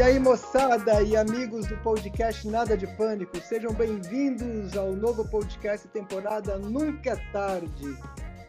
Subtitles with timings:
[0.00, 5.86] E aí, moçada e amigos do podcast Nada de Pânico, sejam bem-vindos ao novo podcast
[5.88, 7.98] temporada Nunca é Tarde.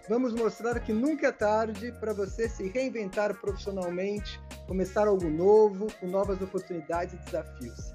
[0.07, 6.07] Vamos mostrar que nunca é tarde para você se reinventar profissionalmente, começar algo novo, com
[6.07, 7.91] novas oportunidades e desafios.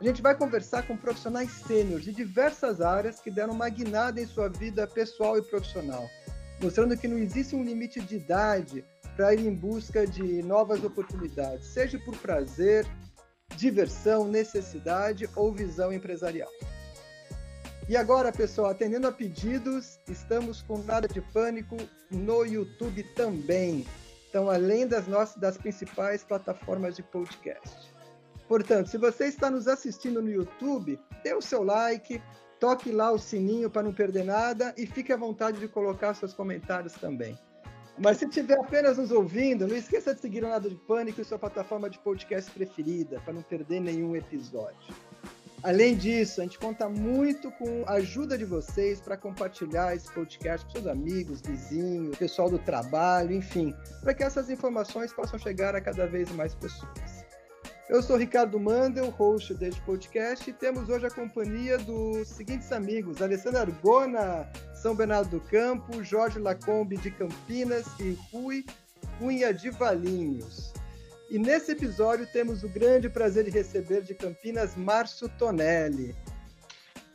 [0.00, 4.26] A gente vai conversar com profissionais sêniores de diversas áreas que deram uma guinada em
[4.26, 6.10] sua vida pessoal e profissional,
[6.60, 8.84] mostrando que não existe um limite de idade
[9.18, 12.86] para ir em busca de novas oportunidades, seja por prazer,
[13.56, 16.48] diversão, necessidade ou visão empresarial.
[17.88, 21.76] E agora, pessoal, atendendo a pedidos, estamos com Nada de Pânico
[22.08, 23.84] no YouTube também.
[24.30, 27.92] Então, além das nossas das principais plataformas de podcast.
[28.46, 32.22] Portanto, se você está nos assistindo no YouTube, dê o seu like,
[32.60, 36.32] toque lá o sininho para não perder nada e fique à vontade de colocar seus
[36.32, 37.36] comentários também.
[38.00, 41.24] Mas se estiver apenas nos ouvindo, não esqueça de seguir o Nada de Pânico em
[41.24, 44.94] sua plataforma de podcast preferida, para não perder nenhum episódio.
[45.62, 50.64] Além disso, a gente conta muito com a ajuda de vocês para compartilhar esse podcast
[50.66, 55.80] com seus amigos, vizinhos, pessoal do trabalho, enfim, para que essas informações possam chegar a
[55.80, 57.17] cada vez mais pessoas.
[57.88, 63.22] Eu sou Ricardo Mandel, host deste podcast, e temos hoje a companhia dos seguintes amigos:
[63.22, 68.66] Alessandra Argona, São Bernardo do Campo, Jorge Lacombe de Campinas e Rui
[69.18, 70.74] Cunha de Valinhos.
[71.30, 76.14] E nesse episódio temos o grande prazer de receber de Campinas Márcio Tonelli.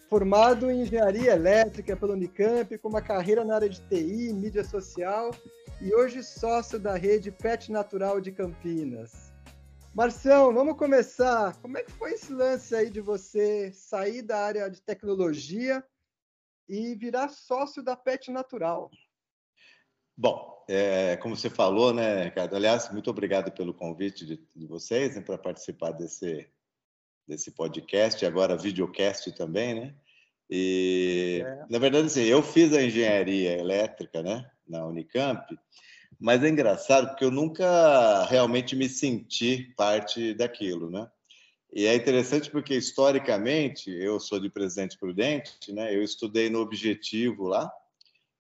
[0.10, 5.30] Formado em engenharia elétrica pela Unicamp, com uma carreira na área de TI, mídia social
[5.80, 9.23] e hoje sócio da rede Pet Natural de Campinas.
[9.94, 11.56] Marcião, vamos começar.
[11.62, 15.86] Como é que foi esse lance aí de você sair da área de tecnologia
[16.68, 18.90] e virar sócio da Pet Natural?
[20.18, 22.56] Bom, é, como você falou, né, Ricardo?
[22.56, 26.50] Aliás, muito obrigado pelo convite de, de vocês né, para participar desse,
[27.28, 29.96] desse podcast, agora videocast também, né?
[30.50, 31.66] E, é.
[31.70, 35.56] na verdade, assim, eu fiz a engenharia elétrica, né, na Unicamp,
[36.24, 41.06] mas é engraçado porque eu nunca realmente me senti parte daquilo, né?
[41.70, 45.94] E é interessante porque, historicamente, eu sou de Presidente Prudente, né?
[45.94, 47.70] Eu estudei no Objetivo lá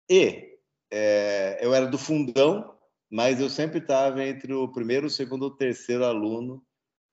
[0.09, 0.57] e
[0.91, 2.75] é, eu era do fundão,
[3.09, 6.61] mas eu sempre estava entre o primeiro, o segundo e o terceiro aluno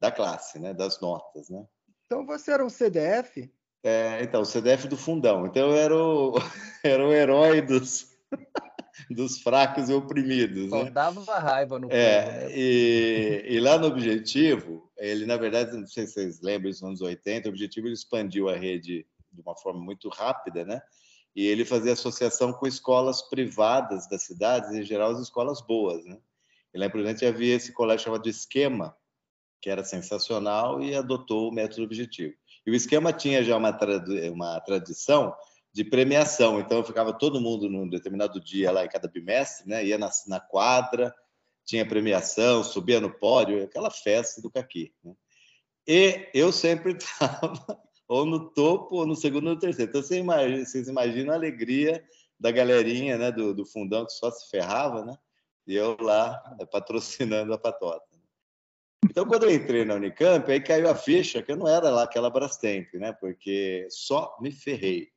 [0.00, 0.74] da classe, né?
[0.74, 1.64] Das notas, né?
[2.06, 3.48] Então você era um CDF?
[3.84, 5.46] É, então, o CDF do fundão.
[5.46, 6.34] Então eu era o,
[6.82, 8.16] era o herói dos
[9.10, 10.70] dos fracos e oprimidos.
[10.70, 10.90] Né?
[10.90, 12.50] Dava raiva no é, povo, né?
[12.52, 17.00] e, e, lá no Objetivo, ele, na verdade, não sei se vocês lembram, nos anos
[17.00, 20.80] 80, o Objetivo ele expandiu a rede de uma forma muito rápida, né?
[21.34, 26.18] E ele fazia associação com escolas privadas das cidades, em geral as escolas boas, né?
[26.72, 28.96] E lá em Prudente havia esse colégio chamado Esquema,
[29.60, 32.34] que era sensacional e adotou o método objetivo.
[32.66, 35.34] E o Esquema tinha já uma, trad uma tradição
[35.76, 36.58] de premiação.
[36.58, 39.84] Então, ficava todo mundo num determinado dia lá em cada bimestre, né?
[39.84, 41.14] Ia na, na quadra,
[41.66, 44.94] tinha premiação, subia no pódio, aquela festa do caqui.
[45.04, 45.12] Né?
[45.86, 47.52] E eu sempre estava
[48.08, 49.90] ou no topo ou no segundo ou no terceiro.
[49.90, 52.02] Então, vocês imaginam, vocês imaginam a alegria
[52.40, 55.14] da galerinha né, do, do fundão que só se ferrava, né?
[55.66, 56.38] E eu lá
[56.72, 58.06] patrocinando a patota.
[59.04, 62.04] Então, quando eu entrei na Unicamp, aí caiu a ficha que eu não era lá
[62.04, 63.12] aquela Brastemp, né?
[63.12, 65.14] Porque só me ferrei.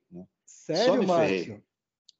[0.75, 1.63] Sério, Márcio?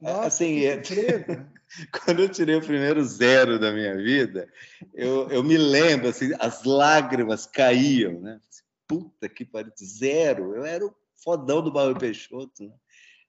[0.02, 0.82] É, Nossa, assim, é...
[2.06, 4.52] quando eu tirei o primeiro zero da minha vida,
[4.94, 8.40] eu, eu me lembro, assim, as lágrimas caíam, né?
[8.88, 10.56] Puta que pariu, zero.
[10.56, 12.74] Eu era o fodão do Barro Peixoto, né?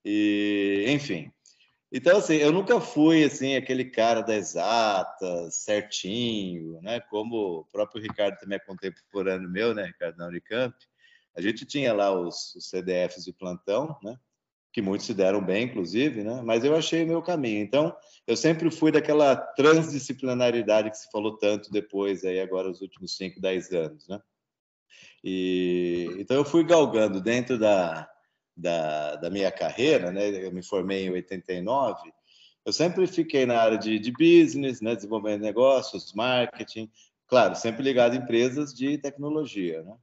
[0.04, 1.30] E, enfim.
[1.92, 7.00] Então, assim, eu nunca fui, assim, aquele cara da exata, certinho, né?
[7.00, 10.74] Como o próprio Ricardo também é contemporâneo meu, né, Ricardo, na Unicamp.
[11.36, 14.16] A gente tinha lá os, os CDFs de plantão, né?
[14.72, 16.40] Que muitos se deram bem, inclusive, né?
[16.44, 17.60] mas eu achei o meu caminho.
[17.60, 17.94] Então,
[18.26, 23.40] eu sempre fui daquela transdisciplinaridade que se falou tanto depois, aí agora, os últimos 5,
[23.40, 24.08] 10 anos.
[24.08, 24.20] Né?
[25.24, 28.08] E, então, eu fui galgando dentro da,
[28.56, 30.28] da, da, minha carreira, né?
[30.28, 32.12] eu me formei em 89,
[32.64, 34.94] eu sempre fiquei na área de, de business, né?
[34.94, 36.88] desenvolvimento de negócios, marketing,
[37.26, 39.82] claro, sempre ligado a empresas de tecnologia.
[39.82, 39.96] Né?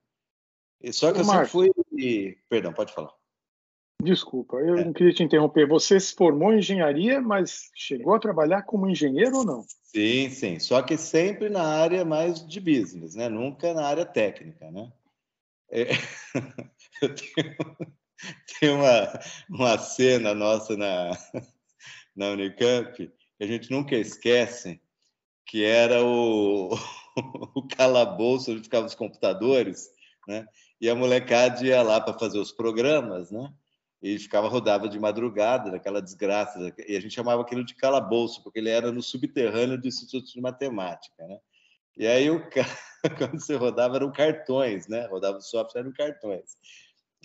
[0.81, 1.71] E só que eu sempre fui...
[2.49, 3.16] Perdão, pode falar.
[4.01, 4.85] Desculpa, eu é.
[4.85, 5.67] não queria te interromper.
[5.67, 9.65] Você se formou em engenharia, mas chegou a trabalhar como engenheiro ou não?
[9.83, 10.59] Sim, sim.
[10.59, 13.27] Só que sempre na área mais de business, né?
[13.27, 14.91] Nunca na área técnica, né?
[15.71, 15.87] É...
[17.01, 17.55] Eu tenho,
[18.59, 21.11] tenho uma, uma cena nossa na,
[22.15, 24.81] na Unicamp que a gente nunca esquece,
[25.45, 26.69] que era o,
[27.55, 29.89] o calabouço onde ficavam os computadores,
[30.27, 30.47] né?
[30.81, 33.53] E a molecada ia lá para fazer os programas, né?
[34.01, 36.73] E ficava rodava de madrugada, naquela desgraça.
[36.87, 40.41] E a gente chamava aquilo de calabouço, porque ele era no subterrâneo do Instituto de
[40.41, 41.39] Matemática, né?
[41.97, 42.67] E aí o cara,
[43.17, 45.07] quando você rodava eram cartões, né?
[45.07, 46.55] Rodava o software eram cartões.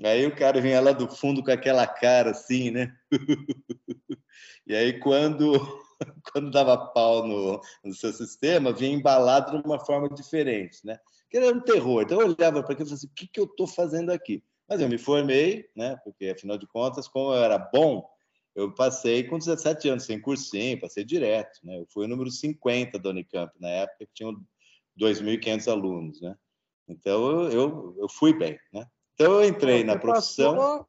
[0.03, 2.95] Aí o cara vinha lá do fundo com aquela cara assim, né?
[4.65, 5.53] E aí quando
[6.33, 10.99] quando dava pau no, no seu sistema, vinha embalado de uma forma diferente, né?
[11.31, 12.03] Que era um terror.
[12.03, 14.43] Então eu olhava para aquilo e falava assim, o que, que eu estou fazendo aqui?
[14.69, 15.97] Mas eu me formei, né?
[16.05, 18.09] Porque afinal de contas, como eu era bom,
[18.55, 21.79] eu passei com 17 anos sem cursinho, passei direto, né?
[21.79, 24.33] Eu fui o número 50 da Unicamp na época, que tinha
[24.99, 26.37] 2.500 alunos, né?
[26.89, 28.87] Então eu, eu fui bem, né?
[29.15, 30.87] Então eu entrei na profissão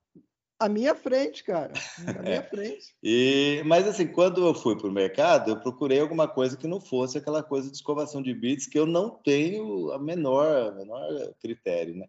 [0.63, 1.73] à minha frente, cara.
[2.07, 2.41] À minha é.
[2.41, 2.95] frente.
[3.03, 6.79] E, mas assim, quando eu fui para o mercado, eu procurei alguma coisa que não
[6.79, 11.33] fosse aquela coisa de escovação de bits que eu não tenho a menor, a menor
[11.41, 11.95] critério.
[11.95, 12.07] Né?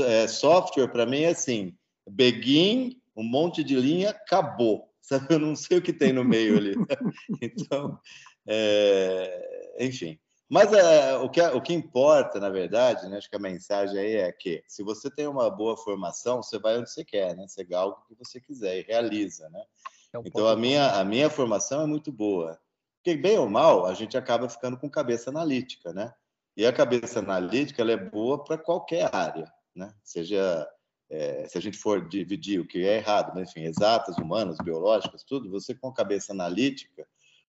[0.00, 1.74] É, software, para mim, é assim:
[2.08, 4.90] begin, um monte de linha, acabou.
[5.00, 5.34] Sabe?
[5.34, 6.74] Eu não sei o que tem no meio ali.
[7.40, 7.98] então,
[8.46, 10.18] é, enfim.
[10.48, 14.16] Mas é, o, que, o que importa, na verdade, né, acho que a mensagem aí
[14.16, 17.46] é que se você tem uma boa formação, você vai onde você quer, né?
[17.48, 19.64] Você galga o que você quiser e realiza, né?
[20.12, 22.60] É um então, a minha, a minha formação é muito boa.
[22.96, 26.12] Porque, bem ou mal, a gente acaba ficando com cabeça analítica, né?
[26.56, 29.92] E a cabeça analítica ela é boa para qualquer área, né?
[30.04, 30.68] Seja
[31.10, 35.24] é, se a gente for dividir o que é errado, mas, enfim, exatas, humanas, biológicas,
[35.24, 37.06] tudo, você com a cabeça analítica,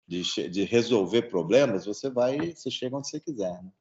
[0.08, 3.62] de, de resolver problemas, você vai, você chega onde você quiser.
[3.64, 3.72] Né?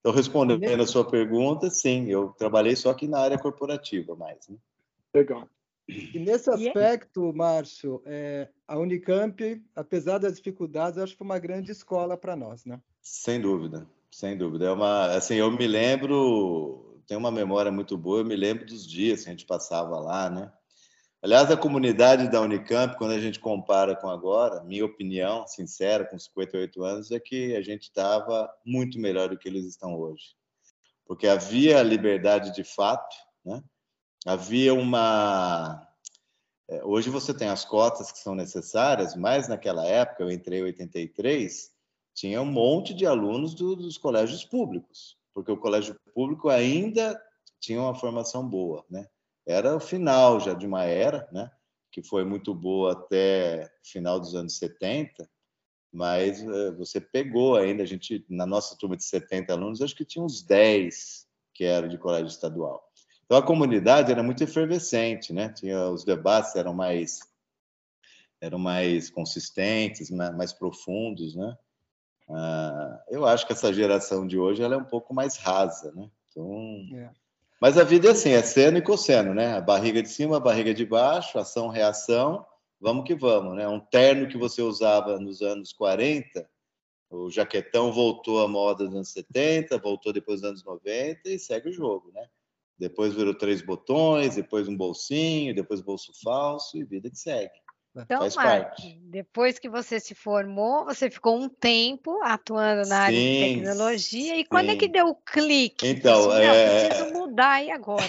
[0.00, 4.48] Então, respondendo a sua pergunta, sim, eu trabalhei só aqui na área corporativa mais.
[4.48, 4.56] Né?
[5.14, 5.48] Legal.
[5.88, 11.72] E nesse aspecto, Márcio, é, a Unicamp, apesar das dificuldades, acho que foi uma grande
[11.72, 12.80] escola para nós, né?
[13.02, 14.66] Sem dúvida, sem dúvida.
[14.66, 18.86] É uma, assim, eu me lembro, tenho uma memória muito boa, eu me lembro dos
[18.86, 20.52] dias que a gente passava lá, né?
[21.22, 26.18] Aliás, a comunidade da Unicamp, quando a gente compara com agora, minha opinião sincera, com
[26.18, 30.34] 58 anos, é que a gente estava muito melhor do que eles estão hoje.
[31.04, 33.14] Porque havia liberdade de fato,
[33.44, 33.62] né?
[34.26, 35.86] havia uma.
[36.70, 40.64] É, hoje você tem as cotas que são necessárias, mas naquela época, eu entrei em
[40.64, 41.70] 83,
[42.14, 47.20] tinha um monte de alunos do, dos colégios públicos, porque o colégio público ainda
[47.60, 49.06] tinha uma formação boa, né?
[49.46, 51.50] Era o final já de uma era, né?
[51.90, 55.28] que foi muito boa até final dos anos 70,
[55.92, 60.04] mas uh, você pegou ainda, a gente, na nossa turma de 70 alunos, acho que
[60.04, 62.82] tinha uns 10 que eram de colégio estadual.
[63.24, 65.52] Então a comunidade era muito efervescente, né?
[65.52, 67.20] Tinha os debates eram mais
[68.40, 71.56] eram mais consistentes, mais, profundos, né?
[72.26, 76.10] Uh, eu acho que essa geração de hoje ela é um pouco mais rasa, né?
[76.30, 77.10] Então, é.
[77.60, 79.54] Mas a vida é assim, é seno e cosseno, né?
[79.54, 82.46] A barriga de cima, a barriga de baixo, ação, reação,
[82.80, 83.68] vamos que vamos, né?
[83.68, 86.48] Um terno que você usava nos anos 40,
[87.10, 91.68] o jaquetão voltou à moda nos anos 70, voltou depois dos anos 90 e segue
[91.68, 92.26] o jogo, né?
[92.78, 97.52] Depois virou três botões, depois um bolsinho, depois bolso falso e vida que segue.
[97.96, 103.18] Então, Marcos, depois que você se formou, você ficou um tempo atuando na sim, área
[103.18, 104.34] de tecnologia.
[104.36, 104.46] E sim.
[104.48, 105.86] quando é que deu o clique?
[105.86, 106.88] Então, assim, é...
[106.88, 108.04] preciso mudar aí agora.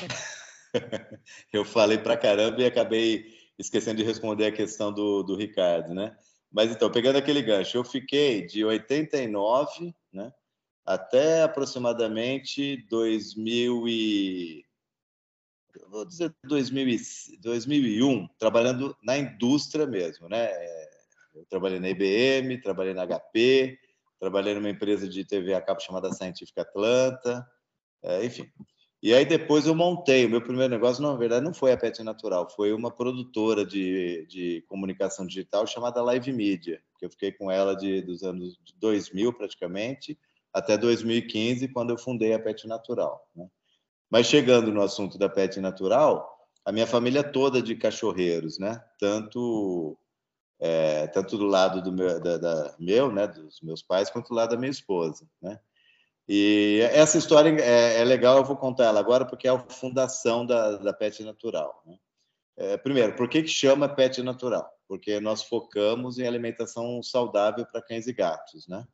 [1.52, 3.26] Eu falei para caramba e acabei
[3.58, 6.16] esquecendo de responder a questão do, do Ricardo, né?
[6.52, 10.34] Mas então, pegando aquele gancho, eu fiquei de 89, né,
[10.86, 14.66] até aproximadamente 2000 e
[15.90, 16.98] vou dizer 2000,
[17.42, 20.50] 2001, trabalhando na indústria mesmo, né?
[21.34, 23.80] Eu trabalhei na IBM, trabalhei na HP,
[24.20, 27.48] trabalhei numa empresa de TV a cabo chamada Scientific Atlanta,
[28.04, 28.50] é, enfim.
[29.04, 32.04] E aí depois eu montei, o meu primeiro negócio, na verdade, não foi a Pet
[32.04, 37.50] Natural, foi uma produtora de, de comunicação digital chamada Live Media, que eu fiquei com
[37.50, 40.20] ela de, dos anos 2000 praticamente
[40.54, 43.48] até 2015, quando eu fundei a Pet Natural, né?
[44.12, 46.30] Mas chegando no assunto da pet natural,
[46.66, 48.84] a minha família toda de cachorreiros, né?
[49.00, 49.98] Tanto
[50.60, 54.36] é, tanto do lado do meu, da, da, meu, né, dos meus pais, quanto do
[54.36, 55.60] lado da minha esposa, né?
[56.30, 60.46] E essa história é, é, legal, eu vou contar ela agora porque é a fundação
[60.46, 61.82] da, da Pet Natural.
[61.86, 61.98] Né?
[62.58, 64.70] É, primeiro, por que, que chama Pet Natural?
[64.88, 68.86] Porque nós focamos em alimentação saudável para cães e gatos, né?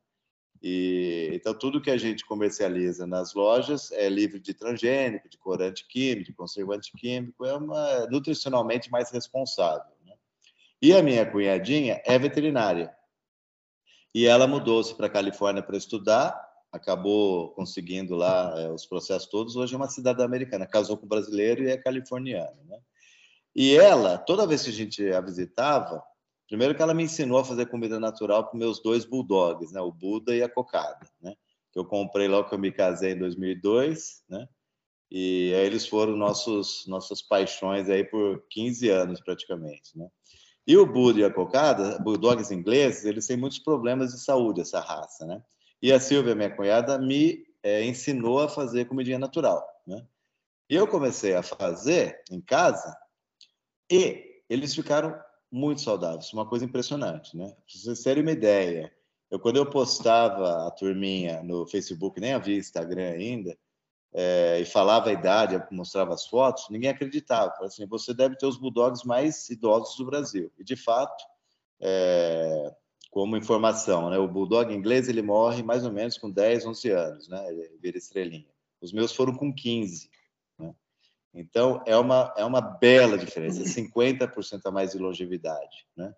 [0.62, 5.88] E, então, tudo que a gente comercializa nas lojas é livre de transgênico, de corante
[5.88, 9.92] químico, de conservante químico, é uma, nutricionalmente mais responsável.
[10.06, 10.14] Né?
[10.82, 12.94] E a minha cunhadinha é veterinária.
[14.14, 16.36] E ela mudou-se para a Califórnia para estudar,
[16.72, 19.56] acabou conseguindo lá é, os processos todos.
[19.56, 22.58] Hoje é uma cidadã americana, casou com um brasileiro e é californiana.
[22.66, 22.80] Né?
[23.56, 26.04] E ela, toda vez que a gente a visitava,
[26.48, 29.82] primeiro que ela me ensinou a fazer comida natural para meus dois bulldogs, né?
[29.82, 31.34] o Buda e a Cocada, né?
[31.72, 34.48] que eu comprei logo que eu me casei em 2002, né?
[35.10, 40.08] E aí eles foram nossos nossas paixões aí por 15 anos praticamente, né?
[40.66, 44.82] E o Buda e a Cocada, bulldogs ingleses, eles têm muitos problemas de saúde essa
[44.82, 45.42] raça, né?
[45.82, 50.06] E a Silvia, minha cunhada, me é, ensinou a fazer comidinha natural, né?
[50.70, 52.94] E eu comecei a fazer em casa
[53.90, 55.18] e eles ficaram
[55.58, 57.48] muito saudáveis, uma coisa impressionante, né?
[57.48, 58.92] Para vocês terem uma ideia,
[59.30, 63.58] eu quando eu postava a turminha no Facebook, nem havia Instagram ainda,
[64.14, 67.54] é, e falava a idade, mostrava as fotos, ninguém acreditava.
[67.62, 70.52] Assim, você deve ter os bulldogs mais idosos do Brasil.
[70.58, 71.24] E de fato,
[71.82, 72.74] é,
[73.12, 74.18] como informação, né?
[74.18, 77.48] O bulldog inglês ele morre mais ou menos com 10, 11 anos, né?
[77.50, 78.48] Ele vira estrelinha.
[78.82, 80.10] Os meus foram com 15.
[81.34, 86.14] Então é uma é uma bela diferença, 50% a mais de longevidade, né?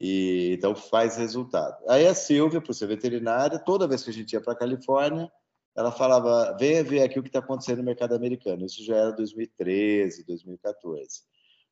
[0.00, 1.76] E então faz resultado.
[1.88, 5.30] Aí a Silvia, por ser veterinária, toda vez que a gente ia para a Califórnia,
[5.76, 8.64] ela falava: venha ver aqui o que está acontecendo no mercado americano.
[8.66, 11.22] Isso já era 2013, 2014.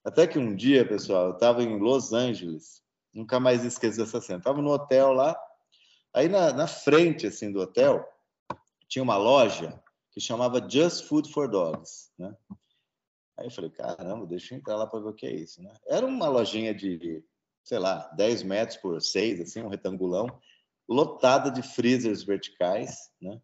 [0.04, 2.80] Até que um dia, pessoal, eu estava em Los Angeles
[3.12, 4.38] Nunca mais esqueço dessa cena.
[4.38, 5.36] Estava no hotel lá,
[6.14, 8.06] aí na, na frente assim do hotel
[8.88, 9.80] tinha uma loja
[10.12, 12.34] que chamava Just Food for Dogs, né?
[13.40, 15.72] Aí eu falei, caramba, deixa eu entrar lá para ver o que é isso, né?
[15.88, 17.24] Era uma lojinha de,
[17.64, 20.26] sei lá, 10 metros por 6, assim, um retangulão,
[20.86, 23.40] lotada de freezers verticais, né?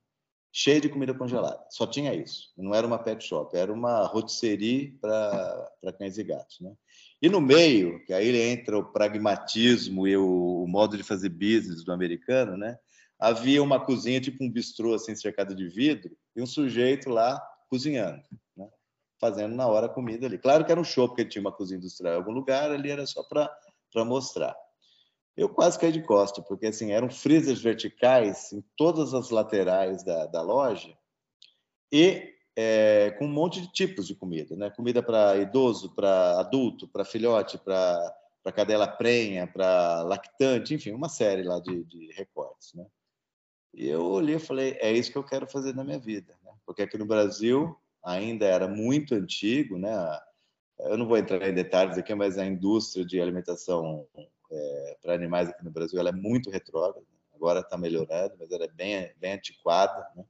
[0.52, 1.64] Cheia de comida congelada.
[1.70, 2.52] Só tinha isso.
[2.58, 6.74] Não era uma pet shop, era uma rotisserie para cães e gatos, né?
[7.22, 11.82] E no meio, que aí entra o pragmatismo e o, o, modo de fazer business
[11.82, 12.78] do americano, né?
[13.18, 18.22] Havia uma cozinha, tipo um bistrô, assim, cercado de vidro, e um sujeito lá cozinhando?
[19.20, 20.38] Fazendo na hora a comida ali.
[20.38, 23.06] Claro que era um show, porque tinha uma cozinha industrial em algum lugar, ali era
[23.06, 24.56] só para mostrar.
[25.37, 30.26] Eu quase caí de costa, porque assim, eram freezers verticais em todas as laterais da,
[30.26, 30.96] da loja,
[31.92, 34.70] e é, com um monte de tipos de comida, né?
[34.70, 38.16] Comida para idoso, para adulto, para filhote, para
[38.54, 42.87] cadela prenha, para lactante, enfim, uma série lá de, de recortes, né?
[43.75, 46.52] E eu olhei e falei, é isso que eu quero fazer na minha vida, né?
[46.64, 49.90] Porque aqui no Brasil ainda era muito antigo, né?
[50.78, 54.06] Eu não vou entrar em detalhes aqui, mas a indústria de alimentação
[54.50, 57.04] é, para animais aqui no Brasil ela é muito retrógrada.
[57.34, 60.25] Agora está melhorando, mas ela é bem, bem antiquada, né?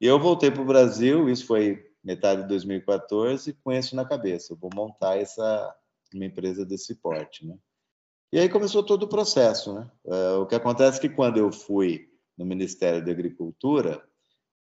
[0.00, 4.52] Eu voltei para o Brasil, isso foi metade de 2014, com isso na cabeça.
[4.52, 5.76] Eu vou montar essa
[6.12, 7.56] uma empresa desse porte, né?
[8.32, 9.88] E aí começou todo o processo, né?
[10.04, 14.02] Uh, o que acontece é que quando eu fui no Ministério da Agricultura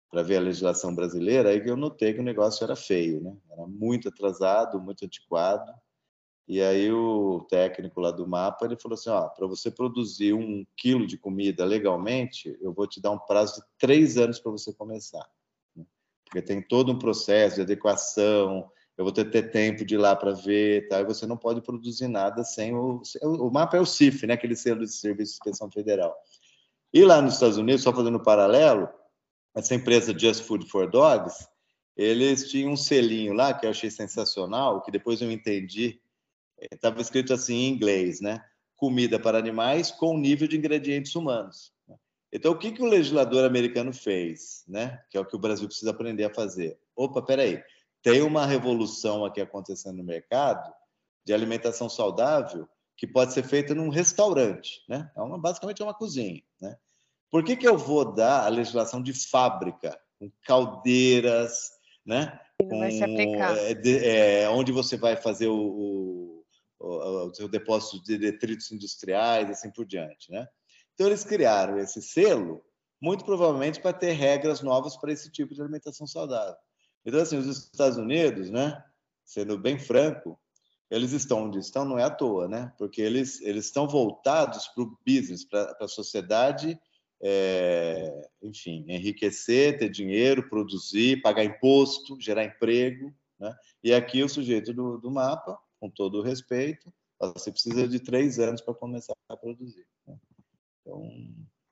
[0.09, 3.35] para ver a legislação brasileira, aí que eu notei que o negócio era feio, né?
[3.51, 5.71] Era muito atrasado, muito antiquado.
[6.47, 10.65] E aí o técnico lá do mapa ele falou assim, ó, para você produzir um
[10.75, 14.73] quilo de comida legalmente, eu vou te dar um prazo de três anos para você
[14.73, 15.29] começar,
[15.75, 15.85] né?
[16.25, 20.15] porque tem todo um processo de adequação, eu vou ter, ter tempo de ir lá
[20.15, 20.99] para ver, tá?
[20.99, 24.33] E você não pode produzir nada sem o o mapa é o CIF, né?
[24.33, 26.13] Aquele selo de serviço de inspeção federal.
[26.91, 28.89] E lá nos Estados Unidos, só fazendo um paralelo,
[29.55, 31.47] essa empresa Just Food for Dogs,
[31.95, 35.99] eles tinham um selinho lá que eu achei sensacional, que depois eu entendi
[36.71, 38.43] estava escrito assim em inglês, né?
[38.75, 41.71] Comida para animais com nível de ingredientes humanos.
[42.31, 45.01] Então, o que, que o legislador americano fez, né?
[45.09, 46.77] Que é o que o Brasil precisa aprender a fazer.
[46.95, 47.63] Opa, peraí,
[48.03, 50.71] tem uma revolução aqui acontecendo no mercado
[51.25, 55.09] de alimentação saudável que pode ser feita num restaurante, né?
[55.15, 56.77] É uma, basicamente é uma cozinha, né?
[57.31, 61.71] Por que, que eu vou dar a legislação de fábrica, com caldeiras,
[62.05, 62.39] né?
[62.59, 66.29] Com, é, é, onde você vai fazer o, o
[66.79, 70.47] o seu depósito de detritos industriais, assim por diante, né?
[70.93, 72.63] Então eles criaram esse selo,
[73.01, 76.55] muito provavelmente para ter regras novas para esse tipo de alimentação saudável.
[77.05, 78.81] Então assim, os Estados Unidos, né?
[79.25, 80.39] Sendo bem franco,
[80.89, 82.73] eles estão onde estão não é à toa, né?
[82.77, 86.79] Porque eles eles estão voltados para o business, para a sociedade,
[87.21, 93.55] é, enfim, enriquecer, ter dinheiro, produzir, pagar imposto, gerar emprego, né?
[93.83, 98.39] E aqui o sujeito do, do mapa com todo o respeito, você precisa de três
[98.39, 99.85] anos para começar a produzir.
[100.07, 100.17] Né?
[100.81, 101.09] Então,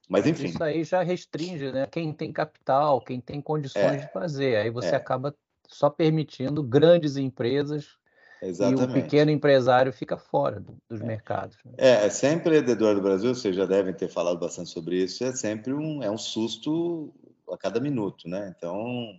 [0.09, 0.45] mas enfim.
[0.47, 1.85] Isso aí já restringe, né?
[1.87, 4.55] Quem tem capital, quem tem condições é, de fazer.
[4.57, 4.95] Aí você é.
[4.95, 5.35] acaba
[5.67, 7.97] só permitindo grandes empresas
[8.41, 8.81] Exatamente.
[8.81, 11.03] E o pequeno empresário fica fora dos é.
[11.05, 11.57] mercados.
[11.65, 11.73] Né?
[11.77, 15.31] É, é sempre empreendedor do Brasil, vocês já devem ter falado bastante sobre isso, é
[15.31, 17.13] sempre um, é um susto
[17.51, 18.53] a cada minuto, né?
[18.55, 19.11] Então,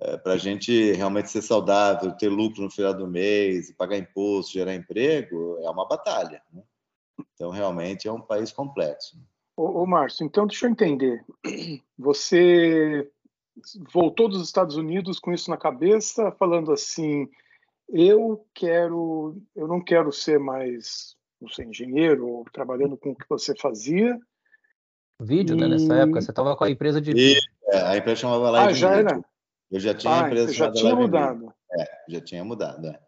[0.00, 4.52] é, para a gente realmente ser saudável, ter lucro no final do mês, pagar imposto,
[4.52, 6.42] gerar emprego, é uma batalha.
[6.52, 6.62] Né?
[7.34, 9.16] Então, realmente é um país complexo.
[9.56, 11.24] Ô, ô Márcio, então deixa eu entender.
[11.96, 13.08] Você
[13.92, 17.28] voltou dos Estados Unidos com isso na cabeça, falando assim:
[17.88, 23.28] eu quero, eu não quero ser mais, não sei, engenheiro ou trabalhando com o que
[23.28, 24.18] você fazia.
[25.20, 25.60] Vídeo, e...
[25.60, 25.68] né?
[25.68, 27.12] Nessa época, você estava com a empresa de.
[27.12, 27.38] E,
[27.72, 29.24] é, a empresa chamava Live Ah, já era?
[29.70, 31.52] Eu já tinha ah, empresa já tinha mudado.
[31.72, 32.98] É, já tinha mudado, é.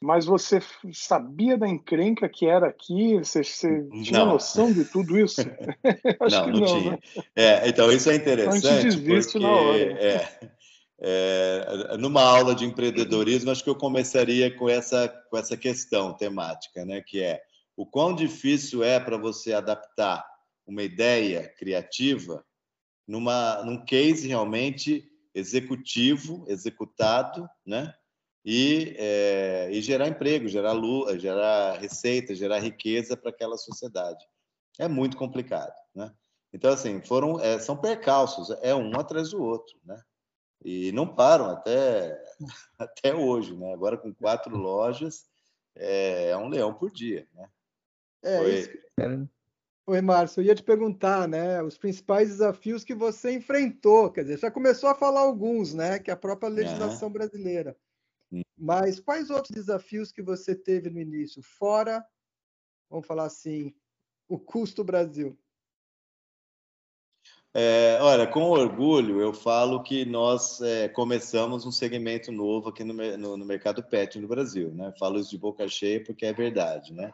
[0.00, 0.60] Mas você
[0.92, 3.18] sabia da encrenca que era aqui?
[3.18, 4.34] Você, você tinha não.
[4.34, 5.40] noção de tudo isso?
[6.30, 6.90] não, não, não, tinha.
[6.92, 6.98] Né?
[7.34, 8.96] É, então, isso é interessante.
[8.96, 9.78] porque, na hora.
[9.78, 10.50] É,
[11.00, 16.84] é, numa aula de empreendedorismo, acho que eu começaria com essa, com essa questão temática,
[16.84, 17.00] né?
[17.00, 17.40] que é
[17.76, 20.26] o quão difícil é para você adaptar
[20.66, 22.44] uma ideia criativa
[23.06, 27.94] numa, num case realmente executivo, executado, né?
[28.44, 34.24] E, é, e gerar emprego, gerar luz, gerar receita, gerar riqueza para aquela sociedade.
[34.78, 36.12] É muito complicado, né?
[36.52, 40.00] Então, assim, foram, é, são percalços, é um atrás do outro, né?
[40.64, 42.22] E não param até,
[42.78, 43.72] até hoje, né?
[43.72, 45.26] Agora com quatro lojas,
[45.74, 47.48] é, é um leão por dia, né?
[48.22, 48.54] É, Foi...
[48.54, 48.70] isso,
[49.88, 54.38] Oi, Márcio, eu ia te perguntar, né, os principais desafios que você enfrentou, quer dizer,
[54.38, 57.74] já começou a falar alguns, né, que é a própria legislação brasileira.
[58.30, 58.42] Hum.
[58.54, 62.04] Mas quais outros desafios que você teve no início, fora,
[62.90, 63.74] vamos falar assim,
[64.28, 65.38] o custo Brasil?
[67.54, 72.92] É, olha, com orgulho eu falo que nós é, começamos um segmento novo aqui no,
[73.16, 74.92] no, no mercado pet no Brasil, né?
[74.98, 77.12] Falo isso de boca cheia porque é verdade, né?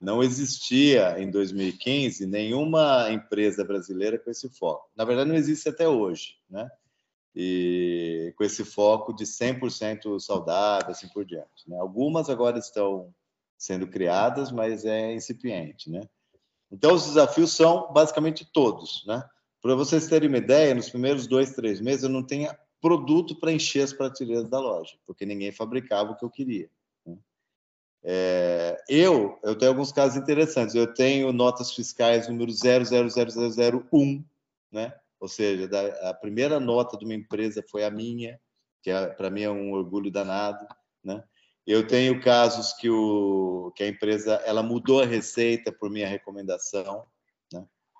[0.00, 4.90] Não existia em 2015 nenhuma empresa brasileira com esse foco.
[4.96, 6.68] Na verdade, não existe até hoje, né?
[7.34, 11.68] E com esse foco de 100% saudável, assim por diante.
[11.68, 11.78] Né?
[11.78, 13.14] Algumas agora estão
[13.58, 16.00] sendo criadas, mas é incipiente, né?
[16.70, 19.22] Então, os desafios são basicamente todos, né?
[19.66, 23.50] Para vocês terem uma ideia, nos primeiros dois, três meses, eu não tinha produto para
[23.50, 26.70] encher as prateleiras da loja, porque ninguém fabricava o que eu queria.
[28.04, 30.76] É, eu, eu tenho alguns casos interessantes.
[30.76, 34.24] Eu tenho notas fiscais número 000001,
[34.70, 34.94] né?
[35.18, 38.38] Ou seja, da, a primeira nota de uma empresa foi a minha,
[38.84, 40.64] que é, para mim é um orgulho danado,
[41.02, 41.24] né?
[41.66, 47.04] Eu tenho casos que, o, que a empresa ela mudou a receita por minha recomendação,
[47.04, 47.15] né?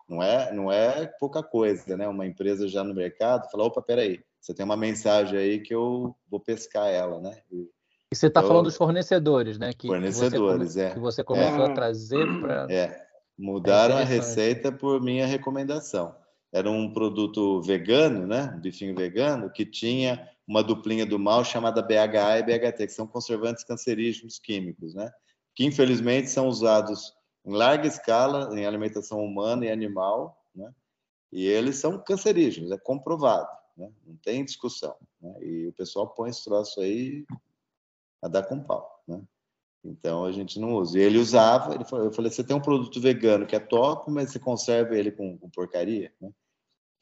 [0.09, 2.07] Não é, não é pouca coisa, né?
[2.07, 6.15] Uma empresa já no mercado fala, opa, peraí, você tem uma mensagem aí que eu
[6.31, 7.39] vou pescar ela, né?
[7.51, 7.69] E,
[8.13, 9.73] e você está falando dos fornecedores, né?
[9.73, 10.91] Que, fornecedores, que você, é.
[10.91, 11.71] Que você começou é.
[11.71, 12.67] a trazer para.
[12.71, 13.07] É.
[13.37, 16.15] Mudaram é a receita por minha recomendação.
[16.53, 18.55] Era um produto vegano, né?
[18.57, 23.07] Um bifinho vegano, que tinha uma duplinha do mal chamada BHA e BHT, que são
[23.07, 25.11] conservantes cancerígenos químicos, né?
[25.55, 27.13] Que infelizmente são usados
[27.47, 30.75] em larga escala em alimentação humana e animal, né?
[31.33, 33.91] E eles são cancerígenos, é comprovado, né?
[34.05, 34.97] Não tem discussão.
[35.21, 35.35] Né?
[35.43, 37.25] E o pessoal põe esse troço aí
[38.21, 39.23] a dar com pau, né?
[39.85, 40.99] Então a gente não usa.
[40.99, 44.11] E ele usava, ele falou, eu falei, você tem um produto vegano que é top,
[44.11, 46.31] mas você conserva ele com, com porcaria, né?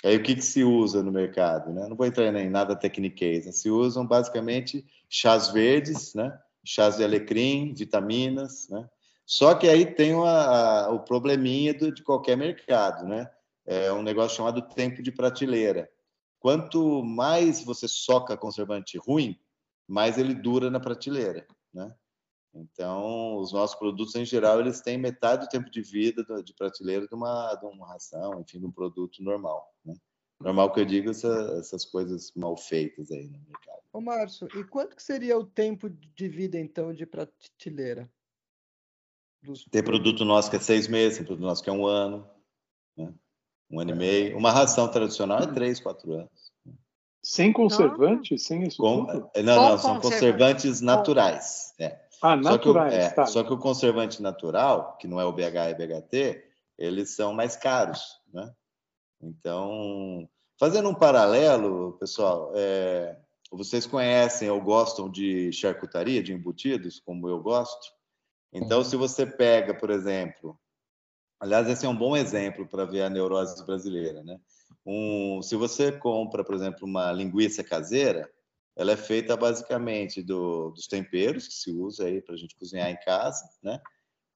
[0.04, 1.88] Aí o que, que se usa no mercado, né?
[1.88, 3.52] Não vou entrar em nada tecniquez, né?
[3.52, 6.38] se usam basicamente chás verdes, né?
[6.62, 8.87] Chás de alecrim, vitaminas, né?
[9.26, 13.30] Só que aí tem a, a, o probleminha do, de qualquer mercado, né?
[13.66, 15.90] É um negócio chamado tempo de prateleira.
[16.38, 19.38] Quanto mais você soca conservante ruim,
[19.88, 21.94] mais ele dura na prateleira, né?
[22.54, 27.08] Então, os nossos produtos, em geral, eles têm metade do tempo de vida de prateleira
[27.08, 29.94] de uma, de uma ração, enfim, de um produto normal, né?
[30.40, 33.82] Normal que eu digo essa, essas coisas mal feitas aí no mercado.
[33.92, 38.10] Ô, Márcio, e quanto que seria o tempo de vida, então, de prateleira?
[39.44, 39.64] Dos...
[39.70, 42.26] Tem produto nosso que é seis meses, tem produto nosso que é um ano,
[42.96, 43.12] né?
[43.70, 44.38] um ano e meio.
[44.38, 46.52] Uma ração tradicional é três, quatro anos.
[47.22, 48.38] Sem conservante?
[48.38, 49.30] Sem isso Com, tudo?
[49.35, 51.74] Eh, não, não, são conservantes naturais.
[51.78, 52.00] É.
[52.22, 53.26] Ah, naturais, só que, é, tá.
[53.26, 56.44] Só que o conservante natural, que não é o BH e BHT,
[56.78, 58.52] eles são mais caros, né?
[59.22, 60.28] Então,
[60.59, 63.16] fazendo um paralelo, pessoal, é,
[63.50, 67.92] vocês conhecem ou gostam de charcutaria, de embutidos, como eu gosto?
[68.54, 70.56] Então, se você pega, por exemplo,
[71.40, 74.38] aliás, esse é um bom exemplo para ver a neurose brasileira, né?
[74.86, 78.30] Um, se você compra, por exemplo, uma linguiça caseira,
[78.76, 82.88] ela é feita basicamente do, dos temperos que se usa aí para a gente cozinhar
[82.90, 83.80] em casa, né?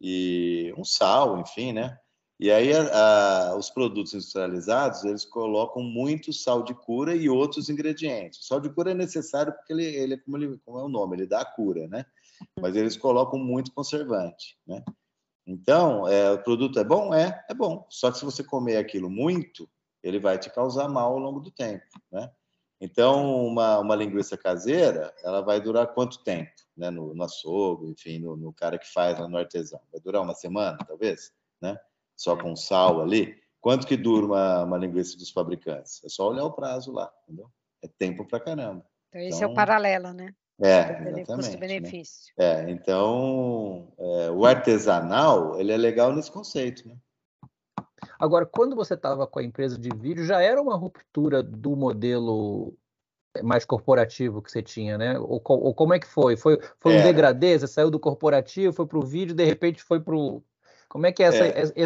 [0.01, 1.97] E um sal, enfim, né?
[2.41, 7.69] E aí a, a, os produtos industrializados eles colocam muito sal de cura e outros
[7.69, 8.41] ingredientes.
[8.41, 10.89] O sal de cura é necessário porque ele, ele, é como, ele como é o
[10.89, 12.05] nome, ele dá a cura, né?
[12.61, 14.83] Mas eles colocam muito conservante, né?
[15.47, 17.15] Então, é, o produto é bom?
[17.15, 17.87] É, é bom.
[17.89, 19.69] Só que se você comer aquilo muito,
[20.03, 22.31] ele vai te causar mal ao longo do tempo, né?
[22.81, 26.53] Então, uma, uma linguiça caseira, ela vai durar quanto tempo?
[26.77, 26.91] Né?
[26.91, 29.81] No, no açougue, enfim, no, no, cara que faz no artesão.
[29.91, 31.77] Vai durar uma semana, talvez, né?
[32.17, 33.37] Só com sal ali.
[33.61, 36.03] Quanto que dura uma, uma linguiça dos fabricantes?
[36.05, 37.51] É só olhar o prazo lá, entendeu?
[37.83, 38.87] É tempo pra caramba.
[39.09, 40.33] Então, esse então, é o paralelo, né?
[40.61, 41.27] É, exatamente.
[41.27, 42.35] Custo-benefício.
[42.37, 42.45] Né?
[42.45, 46.97] É, então, é, o artesanal, ele é legal nesse conceito, né?
[48.19, 52.75] Agora, quando você estava com a empresa de vídeo, já era uma ruptura do modelo
[53.43, 55.19] mais corporativo que você tinha, né?
[55.19, 56.37] Ou, ou como é que foi?
[56.37, 57.59] Foi, foi um degradê?
[57.59, 60.43] Você saiu do corporativo, foi para o vídeo, de repente foi para o.
[60.89, 61.85] Como é que é essa, é.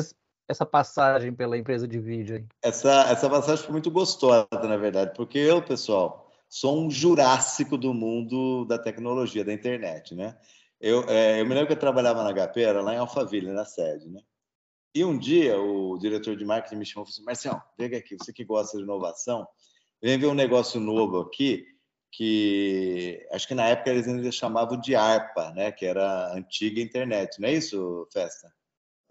[0.49, 2.47] essa passagem pela empresa de vídeo aí?
[2.63, 6.22] Essa, essa passagem foi muito gostosa, na verdade, porque eu, pessoal,
[6.53, 10.39] sou um jurássico do mundo da tecnologia, da internet, né?
[10.79, 13.65] Eu, é, eu me lembro que eu trabalhava na HP, era lá em Alphaville, na
[13.65, 14.21] sede, né?
[14.95, 18.19] E um dia o diretor de marketing me chamou e falou assim: Marcião, pega aqui,
[18.19, 19.49] você que gosta de inovação,
[20.03, 21.65] vem ver um negócio novo aqui,
[22.11, 25.73] que acho que na época eles ainda chamavam de ARPA, né?
[25.73, 28.53] Que era a antiga internet, não é isso, Festa?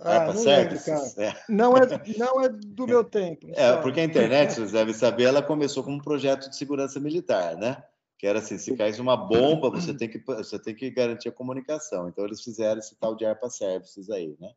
[0.03, 1.15] Ah, ARPA não Services?
[1.15, 1.43] Lembro, é.
[1.47, 3.47] Não, é, não é do meu tempo.
[3.53, 7.55] É, porque a internet, vocês devem saber, ela começou como um projeto de segurança militar,
[7.55, 7.83] né?
[8.17, 11.31] Que era assim, se caísse uma bomba, você tem que, você tem que garantir a
[11.31, 12.09] comunicação.
[12.09, 14.49] Então, eles fizeram esse tal de ARPA Services aí, né?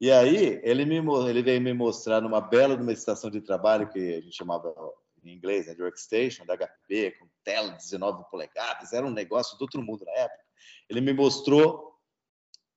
[0.00, 0.96] E aí ele, me,
[1.28, 4.74] ele veio me mostrar numa bela numa estação de trabalho que a gente chamava
[5.24, 9.56] em inglês, né, de workstation, da HP, com tela de 19 polegadas, era um negócio
[9.58, 10.44] do outro mundo na época.
[10.88, 11.95] Ele me mostrou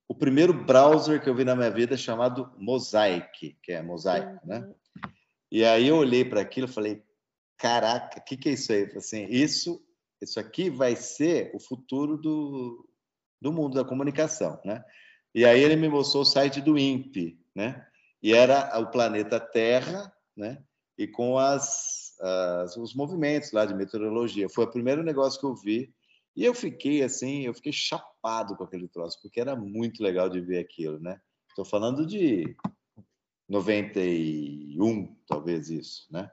[0.09, 4.61] o primeiro browser que eu vi na minha vida chamado Mosaic, que é Mosaic, né?
[4.61, 4.73] Uhum.
[5.51, 7.03] E aí eu olhei para aquilo e falei,
[7.55, 8.91] caraca, o que, que é isso aí?
[8.95, 9.79] Assim, isso,
[10.19, 12.89] isso aqui vai ser o futuro do,
[13.39, 14.83] do mundo da comunicação, né?
[15.33, 17.85] E aí ele me mostrou o site do INPE, né?
[18.21, 20.63] E era o planeta Terra, né?
[20.97, 24.49] E com as, as, os movimentos lá de meteorologia.
[24.49, 25.93] Foi o primeiro negócio que eu vi.
[26.39, 30.39] E eu fiquei assim, eu fiquei chapado com aquele troço, porque era muito legal de
[30.39, 31.19] ver aquilo, né?
[31.49, 32.55] Estou falando de
[33.49, 36.31] 91, talvez isso, né?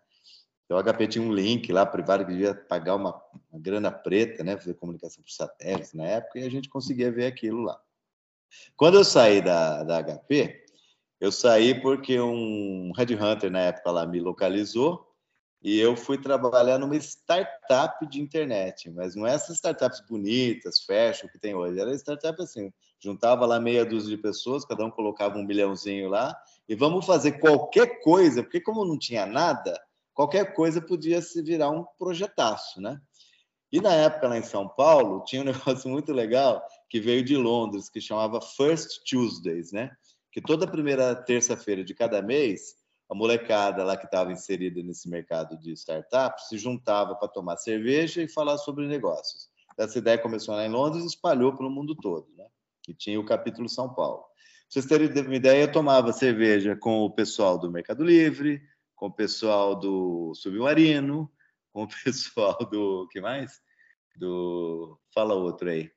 [0.64, 4.44] Então, o HP tinha um link lá privado que devia pagar uma, uma grana preta,
[4.44, 4.56] né?
[4.56, 7.76] Fazer comunicação por satélite na época, e a gente conseguia ver aquilo lá.
[8.76, 10.66] Quando eu saí da, da HP,
[11.20, 15.05] eu saí porque um headhunter na época lá me localizou
[15.66, 21.26] e eu fui trabalhar numa startup de internet, mas não é essas startups bonitas, fashion
[21.26, 25.36] que tem hoje, era startup assim, juntava lá meia dúzia de pessoas, cada um colocava
[25.36, 29.76] um milhãozinho lá e vamos fazer qualquer coisa, porque como não tinha nada,
[30.14, 33.00] qualquer coisa podia se virar um projetaço, né?
[33.72, 37.36] E na época lá em São Paulo tinha um negócio muito legal que veio de
[37.36, 39.90] Londres, que chamava First Tuesdays, né?
[40.30, 42.76] Que toda primeira terça-feira de cada mês,
[43.08, 48.22] a molecada lá que estava inserida nesse mercado de startups se juntava para tomar cerveja
[48.22, 49.48] e falar sobre negócios.
[49.78, 52.46] Essa ideia começou lá em Londres e espalhou para o mundo todo, né?
[52.88, 54.22] E tinha o capítulo São Paulo.
[54.22, 54.32] Pra
[54.68, 58.60] vocês terem uma ideia, eu tomava cerveja com o pessoal do Mercado Livre,
[58.94, 61.30] com o pessoal do Submarino,
[61.72, 63.06] com o pessoal do.
[63.10, 63.60] que mais?
[64.16, 64.98] Do.
[65.14, 65.90] Fala outro aí.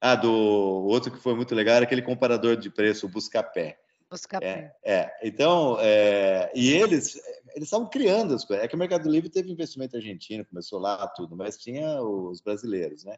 [0.00, 3.78] Ah, do outro que foi muito legal era aquele comparador de preço, o Buscapé.
[4.10, 4.74] Buscapé.
[4.84, 5.18] É, é.
[5.22, 7.16] então, é, e eles
[7.54, 8.64] eles estavam criando as coisas.
[8.64, 13.04] É que o Mercado Livre teve investimento argentino, começou lá tudo, mas tinha os brasileiros,
[13.04, 13.16] né?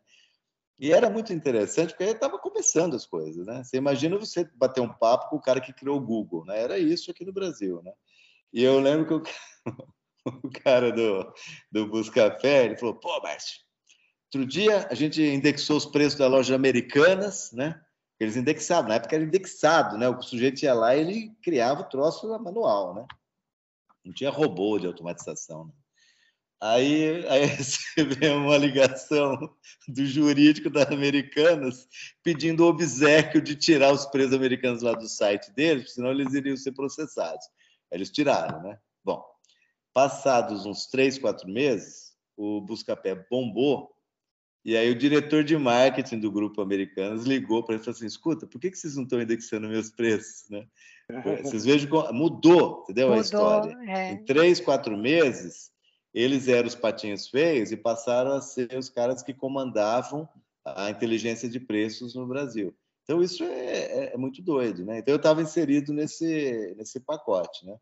[0.78, 3.64] E era muito interessante porque estava começando as coisas, né?
[3.64, 6.62] Você imagina você bater um papo com o cara que criou o Google, né?
[6.62, 7.92] Era isso aqui no Brasil, né?
[8.52, 9.22] E eu lembro que o,
[10.44, 11.34] o cara do,
[11.72, 13.58] do Buscapé, ele falou, pô, Márcio,
[14.32, 17.80] Outro dia a gente indexou os preços das lojas americanas, né?
[18.20, 20.08] Eles indexavam, na época era indexado, né?
[20.08, 23.06] O sujeito ia lá e ele criava o troço manual, né?
[24.04, 25.66] Não tinha robô de automatização.
[25.66, 25.72] Né?
[26.60, 29.38] Aí, aí recebeu uma ligação
[29.86, 31.86] do jurídico das Americanas
[32.22, 36.56] pedindo o obsequio de tirar os preços americanos lá do site deles, senão eles iriam
[36.56, 37.46] ser processados.
[37.92, 38.78] Eles tiraram, né?
[39.04, 39.24] Bom,
[39.94, 43.94] passados uns três, quatro meses, o Buscapé bombou
[44.68, 48.04] e aí o diretor de marketing do grupo Americanos ligou para ele e falou assim:
[48.04, 50.46] escuta, por que, que vocês não estão indexando meus preços?
[50.50, 50.66] Né?
[51.42, 53.06] Vocês vejam como mudou, entendeu?
[53.06, 53.78] Mudou, a história.
[53.88, 54.12] É.
[54.12, 55.70] Em três, quatro meses,
[56.12, 60.28] eles eram os patinhos feios e passaram a ser os caras que comandavam
[60.66, 62.76] a inteligência de preços no Brasil.
[63.04, 64.98] Então isso é, é, é muito doido, né?
[64.98, 67.74] Então eu estava inserido nesse nesse pacote, né?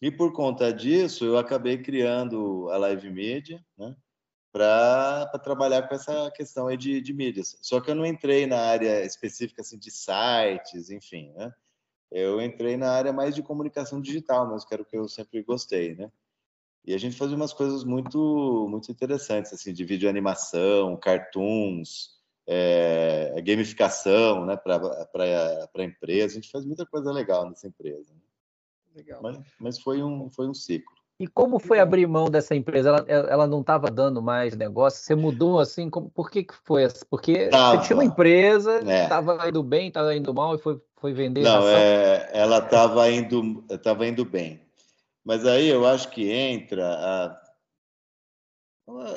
[0.00, 3.96] E por conta disso eu acabei criando a Live Media, né?
[4.52, 7.56] Para trabalhar com essa questão aí de, de mídias.
[7.62, 11.52] Só que eu não entrei na área específica assim de sites, enfim, né?
[12.10, 15.42] Eu entrei na área mais de comunicação digital, mas que era o que eu sempre
[15.42, 16.12] gostei, né?
[16.84, 23.40] E a gente fazia umas coisas muito muito interessantes assim de vídeo animação, cartoons, é,
[23.42, 26.32] gamificação né, para a empresa.
[26.32, 28.12] A gente faz muita coisa legal nessa empresa.
[28.12, 28.20] Né?
[28.94, 29.22] Legal.
[29.22, 30.94] Mas, mas, foi, um, foi um ciclo.
[31.22, 32.88] E como foi abrir mão dessa empresa?
[32.88, 35.04] Ela, ela não estava dando mais negócio?
[35.04, 35.88] Você mudou assim?
[35.88, 36.82] Como, por que, que foi?
[37.08, 39.48] Porque tava, você tinha uma empresa, estava é.
[39.48, 41.42] indo bem, estava indo mal e foi, foi vender?
[41.42, 44.66] Não, é, ela estava indo, tava indo bem.
[45.24, 47.40] Mas aí eu acho que entra a,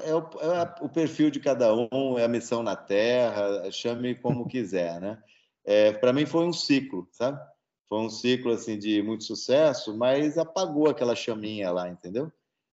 [0.04, 4.48] é o, é o, perfil de cada um, é a missão na Terra, chame como
[4.48, 5.18] quiser, né?
[5.66, 7.40] É, Para mim foi um ciclo, sabe?
[7.88, 12.32] Foi um ciclo assim de muito sucesso, mas apagou aquela chaminha lá, entendeu?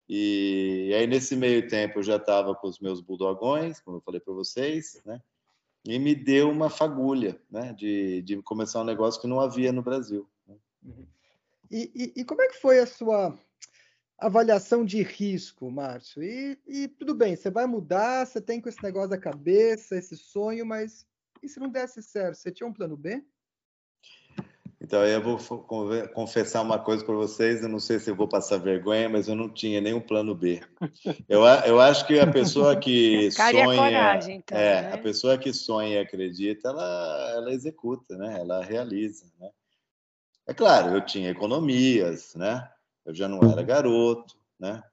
[0.07, 4.01] E, e aí nesse meio tempo eu já estava com os meus buldogões, como eu
[4.01, 5.21] falei para vocês, né?
[5.85, 7.73] E me deu uma fagulha, né?
[7.73, 10.29] De, de começar um negócio que não havia no Brasil.
[10.47, 10.55] Né?
[11.71, 13.37] E, e, e como é que foi a sua
[14.19, 16.21] avaliação de risco, Márcio.
[16.21, 20.17] E, e, tudo bem, você vai mudar, você tem com esse negócio da cabeça, esse
[20.17, 21.07] sonho, mas
[21.41, 22.35] e se não desse certo?
[22.35, 23.23] Você tinha um plano B?
[24.81, 25.37] Então, eu vou
[26.13, 27.61] confessar uma coisa para vocês.
[27.61, 30.61] Eu não sei se eu vou passar vergonha, mas eu não tinha nenhum plano B.
[31.27, 34.93] Eu, eu acho que a pessoa que sonha, coragem, então, é, né?
[34.93, 38.39] a pessoa que sonha e acredita, ela, ela executa, né?
[38.39, 39.49] Ela realiza, né?
[40.47, 42.67] É claro, eu tinha economias, né?
[43.09, 44.83] eu já não era garoto, né?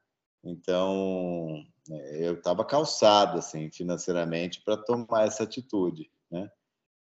[0.43, 6.51] Então, é, eu estava calçado, assim, financeiramente para tomar essa atitude, né?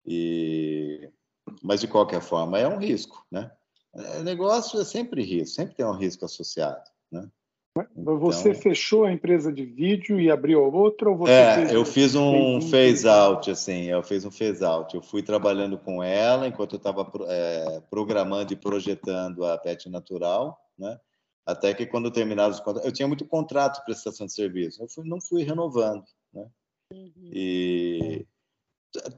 [0.05, 1.09] E...
[1.62, 3.51] Mas, de qualquer forma, é um risco, né?
[3.95, 7.29] É, negócio é sempre risco, sempre tem um risco associado, né?
[7.95, 11.10] Então, você fechou a empresa de vídeo e abriu outra?
[11.10, 14.95] Ou você é, eu fiz um phase out, assim, eu fiz um phase out.
[14.95, 20.58] Eu fui trabalhando com ela enquanto eu estava é, programando e projetando a Pet Natural,
[20.79, 20.97] né?
[21.45, 24.88] Até que quando terminaram os contratos, eu tinha muito contrato de prestação de serviço, eu
[24.88, 26.47] fui, não fui renovando, né?
[26.93, 27.29] Uhum.
[27.34, 28.25] E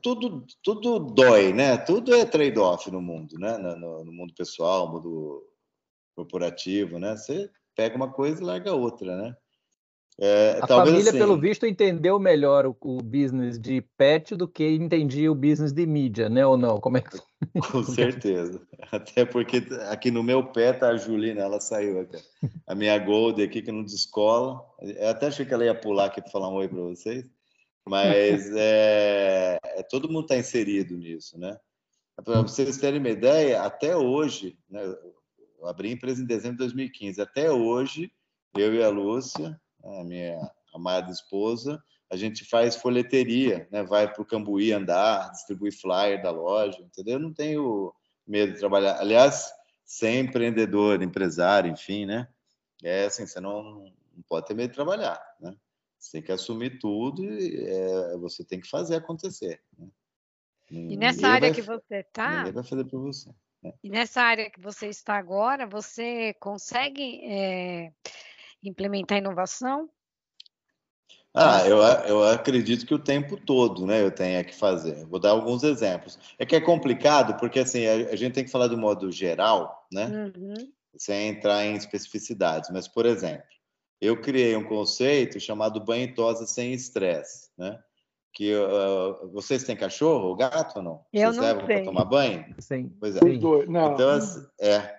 [0.02, 1.78] tudo tudo dói, né?
[1.78, 3.58] Tudo é trade-off no mundo, né?
[3.58, 5.44] No, no, mundo pessoal, no mundo
[6.16, 7.16] corporativo, né?
[7.16, 9.36] Você pega uma coisa e larga outra, né?
[10.20, 14.68] É, a família, assim, pelo visto, entendeu melhor o, o, business de pet do que
[14.68, 16.44] entendia o business de mídia, né?
[16.44, 16.80] Ou não?
[16.80, 17.20] Como é que...
[17.72, 18.60] Com certeza.
[18.92, 22.18] Até porque aqui no meu pé tá a Julina, ela saiu aqui.
[22.66, 24.60] A minha Gold aqui que não descola.
[24.82, 27.30] Eu até achei que ela ia pular aqui para falar um oi para vocês.
[27.88, 31.58] Mas é, é, todo mundo está inserido nisso, né?
[32.24, 34.84] Para vocês terem uma ideia, até hoje, né,
[35.60, 38.12] eu abri a empresa em dezembro de 2015, até hoje,
[38.56, 40.40] eu e a Lúcia, a minha
[40.74, 43.84] amada esposa, a gente faz folheteria, né?
[43.84, 47.16] vai para o Cambuí andar, distribui flyer da loja, entendeu?
[47.16, 47.94] Eu não tenho
[48.26, 49.00] medo de trabalhar.
[49.00, 49.52] Aliás,
[49.86, 52.28] ser empreendedor, empresário, enfim, né?
[52.84, 55.27] É assim, você não, não pode ter medo de trabalhar, né?
[55.98, 59.62] Você tem que assumir tudo e é, você tem que fazer acontecer.
[59.78, 59.88] Né?
[60.70, 62.38] E nessa área vai, que você está...
[62.38, 63.30] Ninguém vai fazer por você.
[63.64, 63.74] Né?
[63.84, 67.22] E nessa área que você está agora, você consegue...
[67.26, 67.92] É
[68.64, 69.90] implementar inovação?
[71.34, 75.06] Ah, eu, eu acredito que o tempo todo, né, eu tenho que fazer.
[75.06, 76.18] Vou dar alguns exemplos.
[76.40, 79.88] É que é complicado porque assim a, a gente tem que falar do modo geral,
[79.92, 80.72] né, uhum.
[80.96, 82.72] sem entrar em especificidades.
[82.72, 83.46] Mas por exemplo,
[84.00, 87.80] eu criei um conceito chamado banho e tosa sem estresse, né?
[88.34, 91.06] Que uh, vocês têm cachorro ou gato ou não?
[91.12, 92.56] Eu vocês não levam para tomar banho?
[92.60, 92.96] Sim.
[93.00, 93.20] Pois é.
[93.68, 93.94] Não.
[93.94, 94.96] Então, assim, é.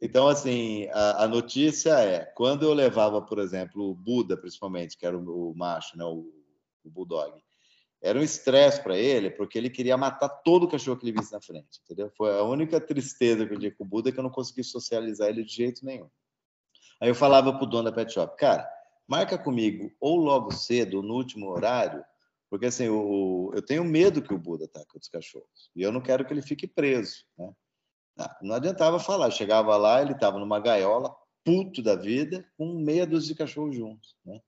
[0.00, 5.06] Então, assim, a, a, notícia é, quando eu levava, por exemplo, o Buda, principalmente, que
[5.06, 6.30] era o, o macho, né, o,
[6.84, 7.32] o bulldog,
[8.02, 11.32] era um estresse para ele, porque ele queria matar todo o cachorro que ele visse
[11.32, 12.10] na frente, entendeu?
[12.16, 15.28] Foi a única tristeza que eu tinha com o Buda que eu não consegui socializar
[15.28, 16.08] ele de jeito nenhum.
[17.00, 18.68] Aí eu falava pro dono da pet shop, cara,
[19.06, 22.04] marca comigo ou logo cedo, ou no último horário,
[22.48, 26.24] porque assim, eu tenho medo que o Buda ataque os cachorros, e eu não quero
[26.24, 27.52] que ele fique preso, né?
[28.18, 29.30] Ah, não adiantava falar.
[29.30, 34.16] Chegava lá, ele estava numa gaiola, puto da vida, com dúzia de cachorros juntos.
[34.24, 34.40] Né?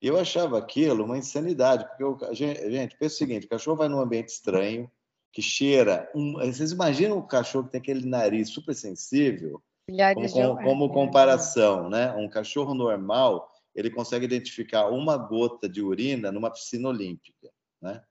[0.00, 4.00] Eu achava aquilo uma insanidade, porque eu, gente, pensa o seguinte: o cachorro vai num
[4.00, 4.90] ambiente estranho,
[5.32, 6.10] que cheira.
[6.14, 9.62] Um, vocês imaginam o cachorro que tem aquele nariz super sensível?
[10.14, 12.12] Como, como, como comparação, né?
[12.12, 18.02] Um cachorro normal, ele consegue identificar uma gota de urina numa piscina olímpica, né?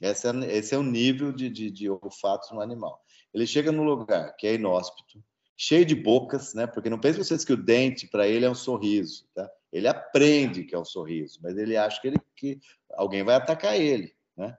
[0.00, 3.00] Esse é, esse é o nível de, de, de olfato no animal.
[3.32, 5.22] Ele chega no lugar que é inóspito,
[5.56, 6.66] cheio de bocas, né?
[6.66, 9.48] Porque não pense vocês que o dente para ele é um sorriso, tá?
[9.72, 12.60] Ele aprende que é um sorriso, mas ele acha que, ele, que
[12.94, 14.56] alguém vai atacar ele, né?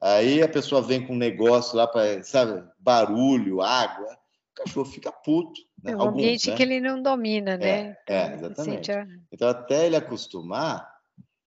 [0.00, 4.18] Aí a pessoa vem com um negócio lá para, sabe, barulho, água,
[4.52, 5.60] o cachorro fica puto.
[5.82, 5.92] Né?
[5.92, 6.56] É um Alguns, ambiente né?
[6.56, 7.96] que ele não domina, né?
[8.06, 8.90] É, é exatamente.
[9.32, 10.92] Então, até ele acostumar,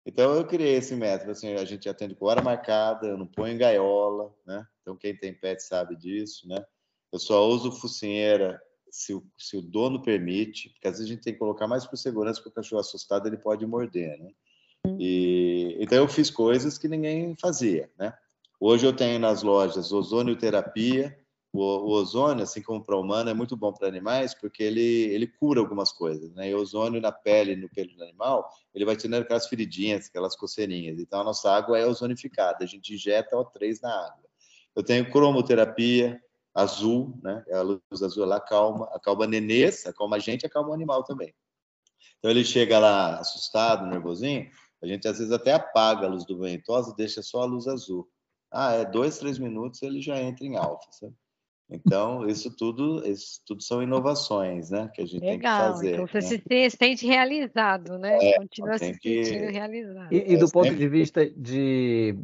[0.06, 3.54] então eu criei esse método, assim, a gente atende com hora marcada, eu não ponho
[3.54, 4.65] em gaiola, né?
[4.82, 6.63] Então quem tem pet sabe disso, né?
[7.12, 11.24] Eu só uso focinheira se o, se o dono permite, porque às vezes a gente
[11.24, 14.32] tem que colocar mais por segurança, porque o cachorro assustado ele pode morder, né?
[15.00, 18.13] E, então eu fiz coisas que ninguém fazia, né?
[18.60, 21.18] Hoje eu tenho nas lojas ozônio terapia.
[21.56, 25.28] O, o ozônio, assim como para humano, é muito bom para animais porque ele, ele
[25.28, 26.50] cura algumas coisas, né?
[26.50, 30.36] E o ozônio na pele, no pelo do animal, ele vai tirando aquelas feridinhas, aquelas
[30.36, 31.00] coceirinhas.
[31.00, 34.26] Então a nossa água é ozonificada, a gente injeta O3 na água.
[34.76, 36.22] Eu tenho cromoterapia,
[36.56, 37.44] azul, né?
[37.52, 41.36] A luz azul ela acalma, acalma nenês, acalma a gente, acalma o animal também.
[42.18, 44.50] Então ele chega lá assustado, nervosinho,
[44.82, 48.10] a gente às vezes até apaga a luz do ventosa deixa só a luz azul.
[48.50, 51.13] Ah, é dois, três minutos ele já entra em alfa, sabe?
[51.69, 54.89] Então, isso tudo, isso tudo são inovações, né?
[54.93, 55.93] Que a gente Legal, tem que fazer.
[55.93, 56.69] Então você né?
[56.69, 58.17] se sente realizado, né?
[58.21, 60.13] É, Continua se sentindo realizado.
[60.13, 62.15] E, e do ponto de vista de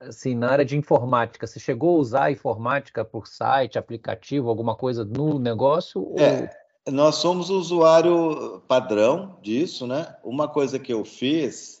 [0.00, 4.74] assim, na área de informática, você chegou a usar a informática por site, aplicativo, alguma
[4.76, 6.14] coisa no negócio?
[6.16, 6.50] É,
[6.86, 6.92] ou...
[6.92, 10.16] nós somos usuário padrão disso, né?
[10.24, 11.77] Uma coisa que eu fiz,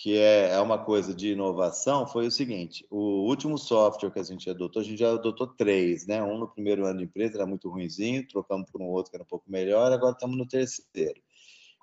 [0.00, 4.22] que é, é uma coisa de inovação, foi o seguinte: o último software que a
[4.22, 6.22] gente adotou, a gente já adotou três, né?
[6.22, 9.24] Um no primeiro ano de empresa era muito ruinzinho, trocamos por um outro que era
[9.24, 11.20] um pouco melhor, agora estamos no terceiro.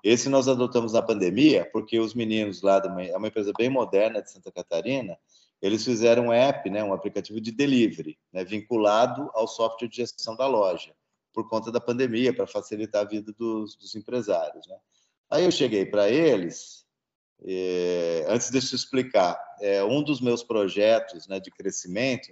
[0.02, 4.30] Esse nós adotamos na pandemia, porque os meninos lá, é uma empresa bem moderna de
[4.30, 5.18] Santa Catarina,
[5.60, 10.36] eles fizeram um app, né, um aplicativo de delivery, né, vinculado ao software de gestão
[10.36, 10.94] da loja,
[11.34, 14.66] por conta da pandemia, para facilitar a vida dos, dos empresários.
[14.68, 14.76] Né?
[15.30, 16.85] Aí eu cheguei para eles,
[17.44, 22.28] é, antes de eu explicar, é, um dos meus projetos né, de crescimento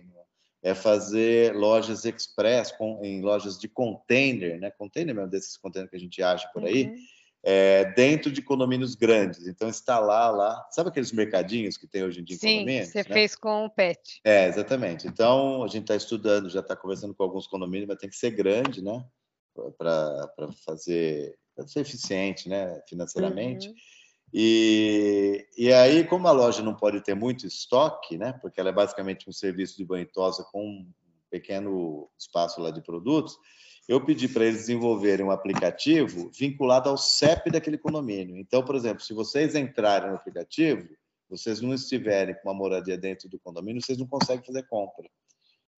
[0.62, 5.96] é fazer lojas express com, em lojas de container, né, container mesmo desses containers que
[5.96, 6.96] a gente acha por aí, uhum
[7.44, 9.46] é, dentro de condomínios grandes.
[9.46, 12.86] Então, instalar lá, sabe aqueles mercadinhos que tem hoje em dia em Sim, condomínios?
[12.86, 13.14] Sim, você né?
[13.14, 14.20] fez com o PET.
[14.24, 15.06] É, exatamente.
[15.06, 18.30] Então, a gente está estudando, já está conversando com alguns condomínios, mas tem que ser
[18.30, 19.04] grande, né?
[19.76, 22.80] Para fazer, para ser eficiente, né?
[22.88, 23.68] Financeiramente.
[23.68, 23.74] Uhum.
[24.36, 28.32] E, e aí, como a loja não pode ter muito estoque, né?
[28.42, 30.90] Porque ela é basicamente um serviço de banho tosa com um
[31.30, 33.38] pequeno espaço lá de produtos,
[33.88, 38.36] eu pedi para eles desenvolverem um aplicativo vinculado ao CEP daquele condomínio.
[38.36, 40.88] Então, por exemplo, se vocês entrarem no aplicativo,
[41.30, 45.08] vocês não estiverem com uma moradia dentro do condomínio, vocês não conseguem fazer compra.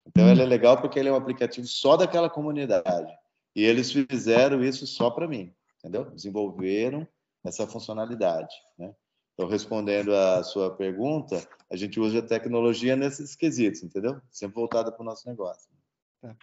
[0.03, 3.13] Então, ele é legal porque ele é um aplicativo só daquela comunidade.
[3.55, 6.05] E eles fizeram isso só para mim, entendeu?
[6.05, 7.07] Desenvolveram
[7.47, 8.93] essa funcionalidade, né?
[9.33, 14.19] Então, respondendo à sua pergunta, a gente usa a tecnologia nesses quesitos, entendeu?
[14.31, 15.71] Sempre voltada para o nosso negócio.
[16.19, 16.35] Tá.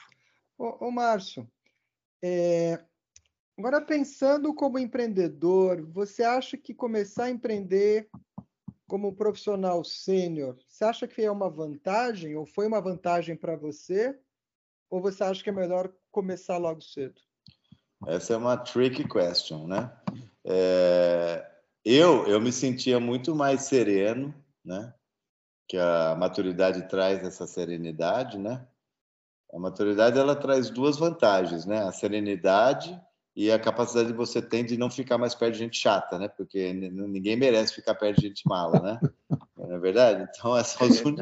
[0.57, 1.51] Ô, ô Márcio,
[2.23, 2.85] é,
[3.59, 8.09] agora pensando como empreendedor, você acha que começar a empreender
[8.87, 14.17] como profissional sênior, você acha que é uma vantagem ou foi uma vantagem para você?
[14.88, 17.21] Ou você acha que é melhor começar logo cedo?
[18.07, 19.90] Essa é uma tricky question, né?
[20.47, 21.47] É,
[21.85, 24.93] eu, eu me sentia muito mais sereno, né?
[25.69, 28.67] Que a maturidade traz essa serenidade, né?
[29.53, 31.83] A maturidade ela traz duas vantagens, né?
[31.83, 33.01] A serenidade
[33.37, 36.29] e a capacidade que você tem de não ficar mais perto de gente chata, né?
[36.29, 39.01] Porque ninguém merece ficar perto de gente mala, né?
[39.57, 40.29] Não é verdade?
[40.29, 41.15] Então, essas são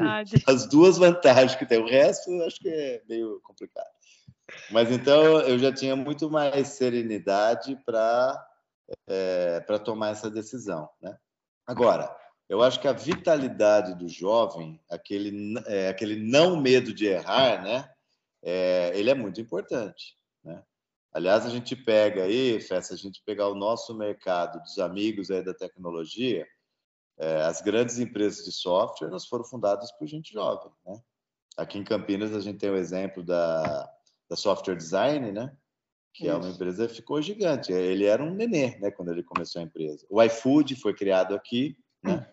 [0.47, 1.79] as duas vantagens que tem.
[1.79, 3.87] O resto, eu acho que é meio complicado.
[4.69, 8.45] Mas então, eu já tinha muito mais serenidade para
[9.07, 11.17] é, para tomar essa decisão, né?
[11.65, 12.15] Agora,
[12.49, 17.89] eu acho que a vitalidade do jovem, aquele, é, aquele não medo de errar, né?
[18.43, 20.17] é, ele é muito importante.
[20.43, 20.61] Né?
[21.11, 25.43] Aliás, a gente pega aí, Festa, a gente pegar o nosso mercado dos amigos aí
[25.43, 26.45] da tecnologia,
[27.17, 30.71] é, as grandes empresas de software elas foram fundadas por gente jovem.
[30.85, 31.01] Né?
[31.55, 33.89] Aqui em Campinas a gente tem o exemplo da,
[34.29, 35.55] da Software Design, né?
[36.13, 36.31] Que Isso.
[36.31, 37.73] é uma empresa que ficou gigante.
[37.73, 40.05] Ele era um nenê né, quando ele começou a empresa.
[40.09, 42.29] O iFood foi criado aqui, né?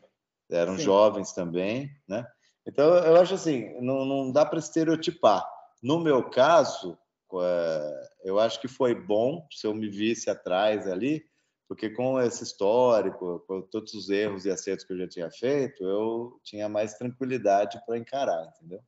[0.51, 0.85] eram Sim.
[0.85, 1.91] jovens também.
[2.07, 2.27] Né?
[2.67, 5.49] Então, eu acho assim, não, não dá para estereotipar.
[5.83, 6.99] No meu caso,
[7.35, 11.25] é, eu acho que foi bom se eu me visse atrás ali,
[11.67, 15.85] porque com esse histórico, com todos os erros e acertos que eu já tinha feito,
[15.85, 18.81] eu tinha mais tranquilidade para encarar, entendeu?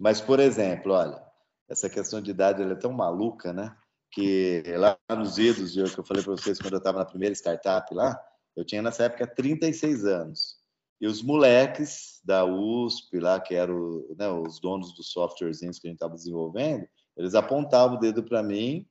[0.00, 1.22] Mas, por exemplo, olha,
[1.68, 3.76] essa questão de idade é tão maluca, né?
[4.10, 7.92] Que lá nos idos, que eu falei para vocês quando eu estava na primeira startup
[7.94, 8.18] lá,
[8.56, 10.56] eu tinha nessa época 36 anos.
[11.00, 15.70] E os moleques da USP lá, que eram né, os donos dos softwares que a
[15.70, 16.86] gente estava desenvolvendo,
[17.16, 18.86] eles apontavam o dedo para mim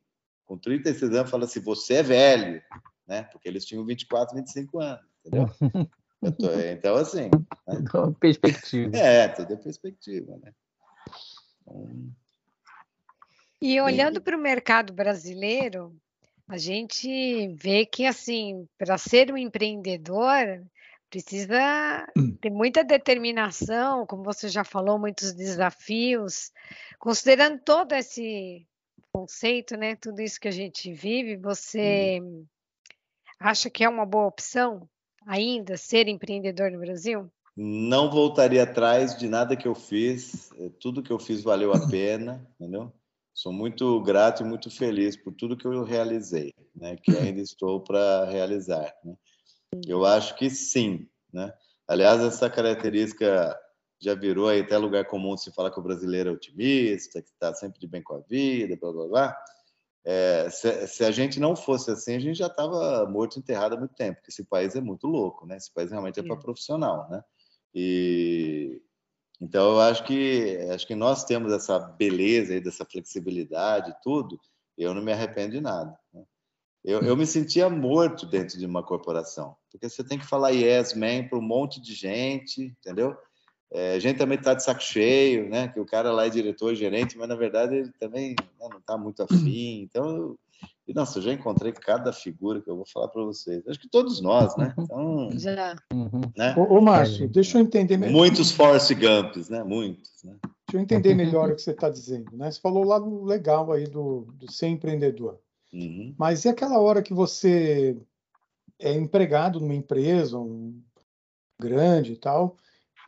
[0.46, 2.62] com 36 anos, falando assim: você é velho,
[3.08, 3.24] né?
[3.24, 5.48] Porque eles tinham 24, 25 anos, entendeu?
[6.38, 7.30] Tô, então, assim.
[7.68, 7.76] Né?
[8.20, 8.96] Perspectiva.
[8.96, 10.54] É, tudo é perspectiva, né?
[11.62, 12.12] Então,
[13.66, 15.96] e olhando para o mercado brasileiro,
[16.48, 20.64] a gente vê que, assim, para ser um empreendedor,
[21.10, 22.38] precisa hum.
[22.40, 26.52] ter muita determinação, como você já falou, muitos desafios.
[27.00, 28.68] Considerando todo esse
[29.12, 32.46] conceito, né, tudo isso que a gente vive, você hum.
[33.40, 34.88] acha que é uma boa opção
[35.26, 37.32] ainda ser empreendedor no Brasil?
[37.58, 41.88] Não voltaria atrás de nada que eu fiz, eh, tudo que eu fiz valeu a
[41.88, 42.94] pena, entendeu?
[43.36, 46.96] Sou muito grato e muito feliz por tudo que eu realizei, né?
[46.96, 48.96] Que ainda estou para realizar.
[49.04, 49.14] Né?
[49.86, 51.54] Eu acho que sim, né?
[51.86, 53.54] Aliás, essa característica
[54.00, 57.54] já virou aí até lugar comum se falar que o brasileiro é otimista, que está
[57.54, 59.38] sempre de bem com a vida, blá blá blá.
[60.06, 63.78] É, se, se, a gente não fosse assim, a gente já estava morto enterrado há
[63.78, 65.58] muito tempo, porque esse país é muito louco, né?
[65.58, 67.22] Esse país realmente é para profissional, né?
[67.74, 68.82] E
[69.42, 74.40] então eu acho que acho que nós temos essa beleza aí dessa flexibilidade e tudo.
[74.78, 75.98] Eu não me arrependo de nada.
[76.14, 76.24] Né?
[76.84, 80.94] Eu, eu me sentia morto dentro de uma corporação, porque você tem que falar yes
[80.94, 83.18] man para um monte de gente, entendeu?
[83.72, 85.68] É, a gente também está de saco cheio, né?
[85.68, 88.98] Que o cara lá é diretor, gerente, mas na verdade ele também né, não está
[88.98, 89.82] muito afim.
[89.82, 90.38] Então,
[90.88, 93.68] e, nossa, eu já encontrei cada figura que eu vou falar para vocês.
[93.68, 94.74] Acho que todos nós, né?
[94.78, 95.76] Então, já.
[96.38, 96.54] Né?
[96.56, 98.14] Ô, ô Márcio, deixa eu entender melhor.
[98.14, 99.64] Muitos Force Gumps, né?
[99.64, 100.24] Muitos.
[100.24, 100.38] Né?
[100.44, 102.38] Deixa eu entender melhor o que você está dizendo.
[102.38, 102.52] Né?
[102.52, 105.40] Você falou lá no legal aí do, do ser empreendedor.
[105.74, 106.14] Uhum.
[106.18, 107.98] Mas e aquela hora que você
[108.80, 110.80] é empregado numa empresa um,
[111.60, 112.58] grande e tal,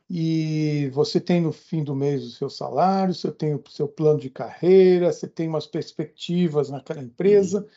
[0.10, 4.20] e você tem no fim do mês o seu salário, você tem o seu plano
[4.20, 7.68] de carreira, você tem umas perspectivas naquela empresa, uhum.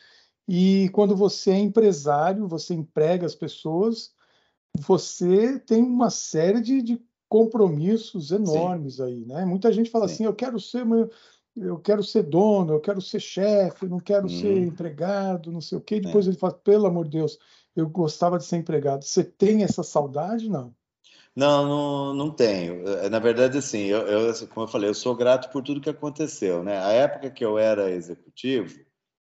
[0.49, 4.13] e quando você é empresário, você emprega as pessoas,
[4.79, 9.03] você tem uma série de, de compromissos enormes Sim.
[9.03, 9.45] aí, né?
[9.45, 10.15] Muita gente fala Sim.
[10.15, 10.87] assim, eu quero ser
[11.57, 14.29] eu quero ser dono, eu quero ser chefe, não quero hum.
[14.29, 15.97] ser empregado, não sei o quê.
[15.97, 16.01] É.
[16.01, 16.31] Depois é.
[16.31, 17.39] ele fala, pelo amor de Deus,
[17.75, 19.05] eu gostava de ser empregado.
[19.05, 20.75] Você tem essa saudade, não?
[21.35, 22.87] Não, não, não tenho.
[22.89, 25.91] É, na verdade, assim, eu, eu, como eu falei, eu sou grato por tudo que
[25.91, 26.79] aconteceu, né?
[26.79, 28.79] A época que eu era executivo,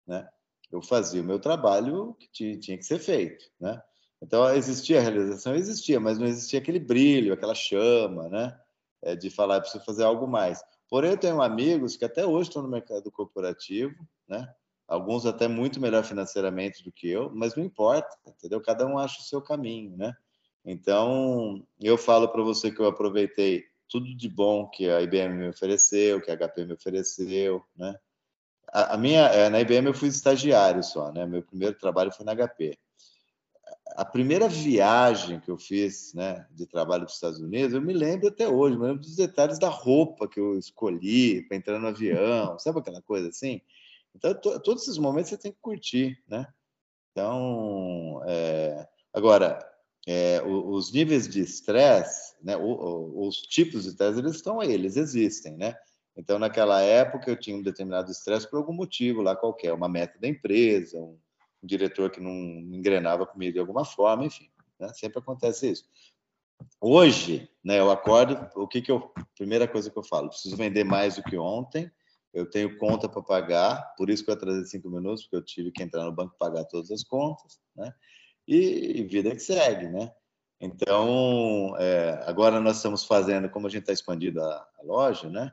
[0.06, 0.28] né?
[0.70, 3.80] Eu fazia o meu trabalho que tinha que ser feito, né?
[4.20, 5.54] Então, existia a realização?
[5.54, 8.58] Existia, mas não existia aquele brilho, aquela chama, né?
[9.02, 10.60] É, de falar, preciso fazer algo mais.
[10.88, 13.94] Porém, eu tenho amigos que até hoje estão no mercado corporativo,
[14.26, 14.48] né?
[14.88, 18.60] Alguns até muito melhor financeiramente do que eu, mas não importa, entendeu?
[18.60, 20.14] Cada um acha o seu caminho, né?
[20.70, 25.48] Então, eu falo para você que eu aproveitei tudo de bom que a IBM me
[25.48, 27.96] ofereceu, que a HP me ofereceu, né?
[28.70, 31.24] A, a minha, é, na IBM eu fui estagiário só, né?
[31.24, 32.78] Meu primeiro trabalho foi na HP
[33.96, 37.92] a primeira viagem que eu fiz, né, de trabalho para os Estados Unidos, eu me
[37.92, 41.88] lembro até hoje, me lembro dos detalhes da roupa que eu escolhi para entrar no
[41.88, 43.60] avião, sabe aquela coisa assim?
[44.14, 46.46] Então, todos esses momentos você tem que curtir, né?
[47.10, 49.58] Então, é, agora,
[50.10, 55.54] é, os níveis de estresse, né, os tipos de estresse, eles estão aí, eles existem,
[55.54, 55.76] né?
[56.16, 60.18] Então, naquela época, eu tinha um determinado estresse por algum motivo lá qualquer, uma meta
[60.18, 61.18] da empresa, um,
[61.62, 64.48] diretor que não engrenava comigo de alguma forma, enfim,
[64.80, 64.90] né?
[64.94, 65.84] sempre acontece isso.
[66.80, 70.84] Hoje, né, eu acordo, o que que eu, primeira coisa que eu falo, preciso vender
[70.84, 71.90] mais do que ontem,
[72.32, 75.70] eu tenho conta para pagar, por isso que eu atrasei cinco minutos, porque eu tive
[75.70, 77.92] que entrar no banco pagar todas as contas, né?
[78.50, 80.10] E, vida que segue, né?
[80.58, 85.52] Então, é, agora nós estamos fazendo, como a gente está expandindo a, a loja, né?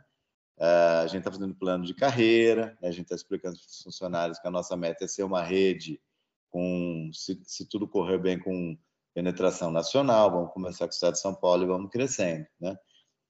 [0.57, 2.87] Uh, a gente está fazendo plano de carreira, né?
[2.87, 6.01] a gente está explicando para os funcionários que a nossa meta é ser uma rede
[6.49, 8.77] com, se, se, tudo correr bem, com
[9.13, 10.31] penetração nacional.
[10.31, 12.77] Vamos começar com o estado de São Paulo e vamos crescendo, né?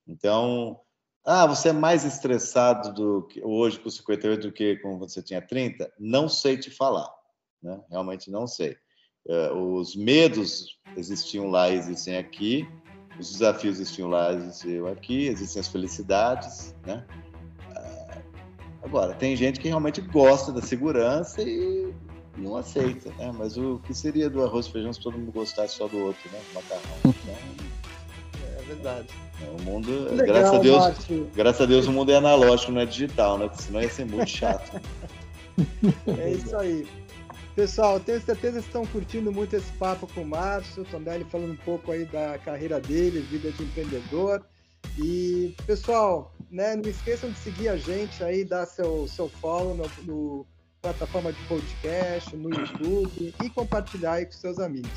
[0.07, 0.79] Então,
[1.25, 5.41] ah, você é mais estressado do que, hoje com 58 do que quando você tinha
[5.41, 5.91] 30?
[5.97, 7.11] Não sei te falar,
[7.59, 7.83] né?
[7.89, 8.77] Realmente não sei.
[9.25, 12.67] Uh, os medos existiam lá, existem aqui
[13.19, 17.03] os desafios existiam lá, existiam aqui, existem as felicidades, né?
[17.75, 18.17] Ah,
[18.83, 21.93] agora, tem gente que realmente gosta da segurança e
[22.37, 23.33] não aceita, né?
[23.37, 26.29] Mas o que seria do arroz e feijão se todo mundo gostasse só do outro,
[26.31, 26.39] né?
[26.53, 27.15] Macarrão.
[28.37, 29.07] Então, é verdade.
[29.41, 31.29] É, o mundo, Legal, graças a Deus, Márcio.
[31.35, 33.47] graças a Deus o mundo é analógico, não é digital, né?
[33.47, 34.81] Porque senão ia ser muito chato.
[36.19, 36.85] é isso aí.
[37.55, 41.57] Pessoal, tenho certeza que estão curtindo muito esse papo com o Márcio, ele falando um
[41.57, 44.45] pouco aí da carreira dele, vida de empreendedor.
[44.99, 49.89] E, pessoal, né, não esqueçam de seguir a gente aí, dar seu, seu follow no,
[50.03, 50.45] no
[50.81, 54.91] plataforma de podcast, no YouTube e compartilhar aí com seus amigos.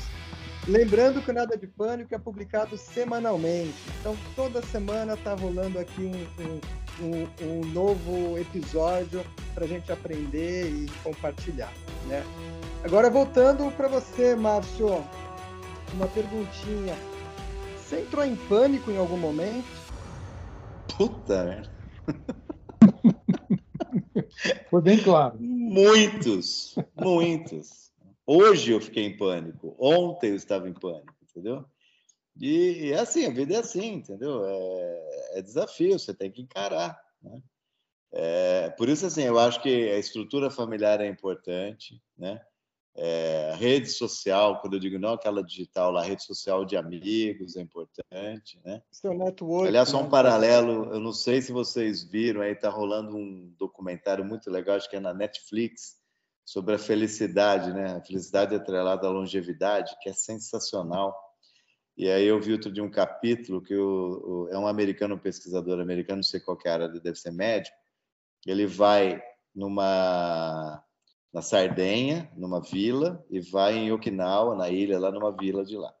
[0.67, 6.01] Lembrando que o Nada de Pânico é publicado semanalmente, então toda semana está rolando aqui
[6.01, 6.59] um, um,
[7.05, 9.23] um, um novo episódio
[9.55, 11.71] para a gente aprender e compartilhar.
[12.07, 12.23] Né?
[12.83, 15.03] Agora voltando para você, Márcio,
[15.93, 16.95] uma perguntinha.
[17.77, 19.67] Você entrou em pânico em algum momento?
[20.95, 21.79] Puta merda.
[24.69, 25.37] Foi bem claro.
[25.39, 27.88] Muitos, muitos.
[28.31, 29.75] Hoje eu fiquei em pânico.
[29.79, 31.65] Ontem eu estava em pânico, entendeu?
[32.39, 34.45] E, é assim, a vida é assim, entendeu?
[34.45, 36.95] É, é desafio, você tem que encarar.
[37.23, 37.41] Né?
[38.11, 42.39] É, por isso, assim, eu acho que a estrutura familiar é importante, né?
[42.95, 47.61] É, rede social, quando eu digo não aquela digital, a rede social de amigos é
[47.61, 48.83] importante, né?
[48.91, 49.67] Seu network.
[49.67, 50.09] Aliás, só um né?
[50.09, 54.87] paralelo, eu não sei se vocês viram, aí está rolando um documentário muito legal, acho
[54.87, 55.98] que é na Netflix,
[56.49, 57.91] sobre a felicidade, né?
[57.91, 61.15] A felicidade atrelada à longevidade, que é sensacional.
[61.95, 65.19] E aí eu vi outro de um capítulo que o, o, é um americano, um
[65.19, 67.77] pesquisador americano, não sei qual que é a área, deve ser médico,
[68.47, 69.21] ele vai
[69.53, 70.83] numa
[71.31, 75.93] na Sardenha, numa vila, e vai em Okinawa, na ilha, lá numa vila de lá.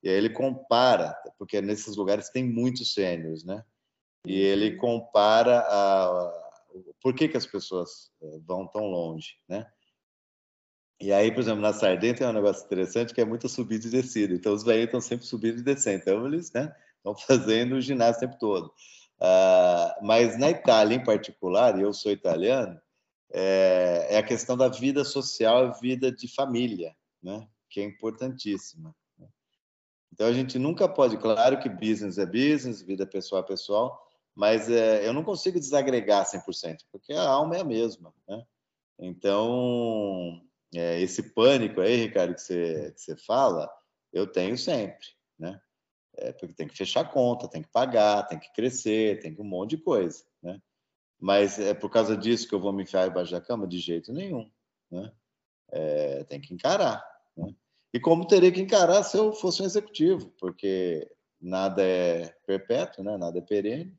[0.00, 3.64] E aí ele compara, porque nesses lugares tem muitos sêniores, né?
[4.24, 6.32] E ele compara a,
[7.02, 9.68] por que, que as pessoas eh, vão tão longe, né?
[11.00, 13.90] E aí, por exemplo, na Sardenha tem um negócio interessante que é muita subida e
[13.90, 14.34] descida.
[14.34, 16.02] Então, os velhos estão sempre subindo e descendo.
[16.02, 18.72] Então, eles né, estão fazendo o ginásio o tempo todo.
[19.20, 22.80] Uh, mas na Itália, em particular, e eu sou italiano,
[23.32, 27.46] é, é, a questão da vida social e vida de família, né?
[27.68, 28.94] que é importantíssima.
[30.12, 34.02] Então, a gente nunca pode, claro que business é business, vida pessoal é pessoal,
[34.34, 38.12] mas é, eu não consigo desagregar 100%, porque a alma é a mesma.
[38.26, 38.42] Né?
[38.98, 40.42] Então,
[40.74, 43.70] é, esse pânico aí, Ricardo, que você, que você fala,
[44.12, 45.06] eu tenho sempre,
[45.38, 45.60] né?
[46.16, 49.70] É, porque tem que fechar conta, tem que pagar, tem que crescer, tem um monte
[49.70, 50.60] de coisa, né?
[51.18, 53.66] Mas é por causa disso que eu vou me enfiar embaixo da cama?
[53.66, 54.48] De jeito nenhum.
[54.90, 55.12] Né?
[55.70, 57.04] É, tem que encarar.
[57.36, 57.52] Né?
[57.92, 61.10] E como teria que encarar se eu fosse um executivo, porque
[61.40, 63.16] nada é perpétuo, né?
[63.16, 63.97] nada é perene.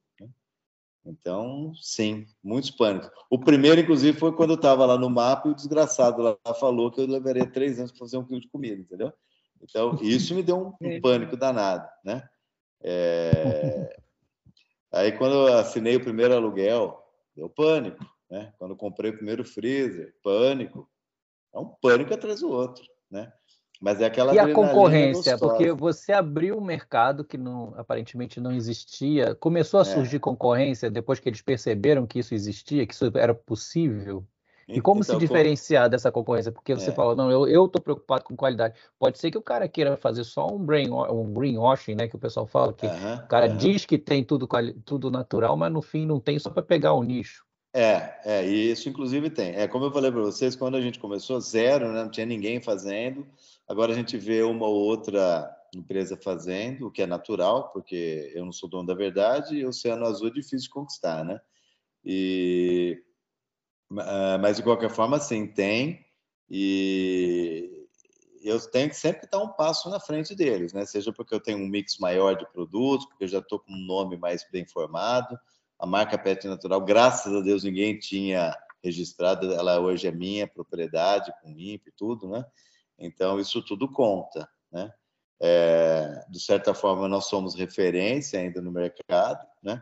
[1.05, 3.09] Então, sim, muitos pânicos.
[3.29, 6.91] O primeiro, inclusive, foi quando eu estava lá no mapa e o desgraçado lá falou
[6.91, 9.11] que eu levaria três anos para fazer um quilo de comida, entendeu?
[9.61, 12.27] Então, isso me deu um, um pânico danado, né?
[12.81, 13.97] É...
[14.91, 16.99] Aí, quando eu assinei o primeiro aluguel,
[17.39, 18.53] Deu pânico, né?
[18.57, 20.89] Quando comprei o primeiro freezer, pânico.
[21.53, 23.31] É um pânico atrás do outro, né?
[23.79, 25.53] Mas é aquela E a concorrência, gostosa.
[25.53, 29.33] porque você abriu um mercado que não, aparentemente não existia.
[29.35, 29.85] Começou a é.
[29.85, 34.25] surgir concorrência depois que eles perceberam que isso existia, que isso era possível.
[34.67, 35.91] E como então, se diferenciar como...
[35.91, 36.51] dessa concorrência?
[36.51, 36.93] Porque você é.
[36.93, 38.75] fala, não, eu estou preocupado com qualidade.
[38.99, 42.07] Pode ser que o cara queira fazer só um, brain, um greenwashing, né?
[42.07, 43.57] Que o pessoal fala, que uh -huh, o cara uh -huh.
[43.57, 44.47] diz que tem tudo,
[44.85, 47.43] tudo natural, mas no fim não tem só para pegar o nicho.
[47.73, 49.55] É, é, e isso inclusive tem.
[49.55, 52.03] É como eu falei para vocês, quando a gente começou, zero, né?
[52.03, 53.27] não tinha ninguém fazendo.
[53.69, 58.43] Agora a gente vê uma ou outra empresa fazendo, o que é natural, porque eu
[58.43, 61.39] não sou dono da verdade e o Oceano Azul é difícil de conquistar, né?
[62.03, 62.99] E
[63.97, 66.05] ah, mas de qualquer forma, sim, tem.
[66.49, 67.87] E
[68.43, 70.85] eu tenho que sempre estar um passo na frente deles, né?
[70.85, 73.85] Seja porque eu tenho um mix maior de produtos, porque eu já estou com um
[73.85, 75.37] nome mais bem formado.
[75.77, 79.53] A marca Pet Natural, graças a Deus, ninguém tinha registrado.
[79.53, 82.43] Ela hoje é minha propriedade, com INPE e tudo, né?
[82.99, 84.91] Então, isso tudo conta, né?
[85.41, 89.81] É, de certa forma, nós somos referência ainda no mercado, né?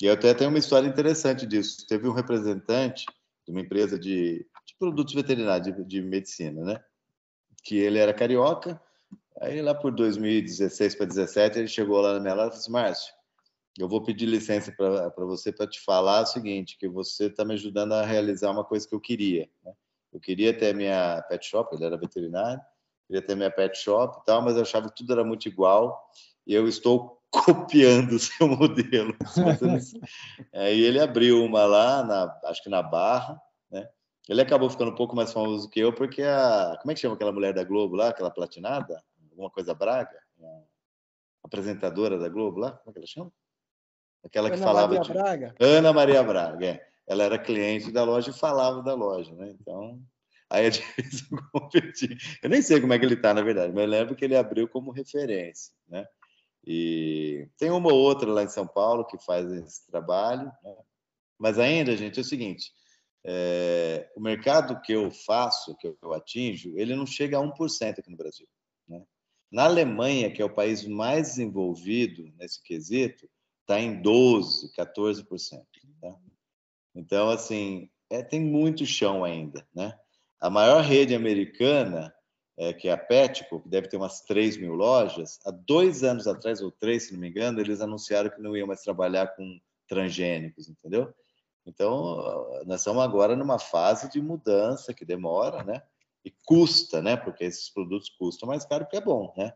[0.00, 1.86] E eu até tenho uma história interessante disso.
[1.86, 3.04] Teve um representante
[3.46, 6.84] de uma empresa de, de produtos veterinários, de, de, medicina, né?
[7.64, 8.80] Que ele era carioca.
[9.40, 12.72] Aí lá por 2016 para 2017 ele chegou lá na minha loja e falou assim,
[12.72, 13.14] Márcio,
[13.78, 17.54] eu vou pedir licença para você para te falar o seguinte, que você está me
[17.54, 19.48] ajudando a realizar uma coisa que eu queria.
[19.64, 19.72] Né?
[20.12, 22.60] Eu queria ter a minha pet shop, ele era veterinário,
[23.06, 26.10] queria ter minha pet shop e tal, mas eu achava que tudo era muito igual
[26.46, 29.14] e eu estou copiando o seu modelo.
[30.54, 33.40] Aí ele abriu uma lá, na, acho que na Barra,
[33.70, 33.88] né?
[34.28, 36.76] Ele acabou ficando um pouco mais famoso que eu, porque a.
[36.80, 39.02] Como é que chama aquela mulher da Globo lá, aquela platinada?
[39.30, 40.18] Alguma coisa Braga?
[40.42, 40.62] A
[41.44, 42.72] apresentadora da Globo lá?
[42.72, 43.32] Como é que ela chama?
[44.24, 44.88] Aquela que Ana falava.
[44.88, 45.12] Maria de...
[45.12, 45.54] Braga.
[45.60, 46.88] Ana Maria Braga, é.
[47.08, 49.54] Ela era cliente da loja e falava da loja, né?
[49.58, 50.00] Então.
[50.50, 50.86] Aí a gente
[51.52, 52.16] competir.
[52.42, 54.36] Eu nem sei como é que ele está, na verdade, mas eu lembro que ele
[54.36, 56.06] abriu como referência, né?
[56.66, 60.76] E tem uma ou outra lá em São Paulo que faz esse trabalho, né?
[61.38, 62.72] mas ainda, gente, é o seguinte:
[63.24, 68.10] é, o mercado que eu faço, que eu atinjo, ele não chega a 1% aqui
[68.10, 68.46] no Brasil.
[68.86, 69.02] Né?
[69.50, 73.28] Na Alemanha, que é o país mais desenvolvido nesse quesito,
[73.62, 75.62] está em 12%, 14%.
[76.94, 79.66] Então, assim, é, tem muito chão ainda.
[79.74, 79.96] Né?
[80.40, 82.14] A maior rede americana,
[82.56, 86.26] é, que é a Petco, que deve ter umas 3 mil lojas, há dois anos
[86.26, 89.60] atrás, ou três, se não me engano, eles anunciaram que não iam mais trabalhar com
[89.88, 91.12] transgênicos, entendeu?
[91.66, 95.82] Então, nós estamos agora numa fase de mudança que demora, né?
[96.24, 97.16] E custa, né?
[97.16, 99.52] Porque esses produtos custam mais caro porque é bom, né?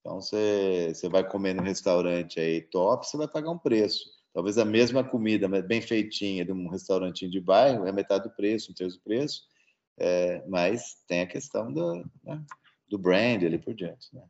[0.00, 4.17] Então, você, vai comer no restaurante aí top, você vai pagar um preço.
[4.38, 8.70] Talvez a mesma comida, bem feitinha, de um restaurantinho de bairro, é metade do preço,
[8.70, 9.42] um terço do preço,
[9.98, 12.40] é, mas tem a questão do, né?
[12.88, 14.22] do brand ali por diante, né?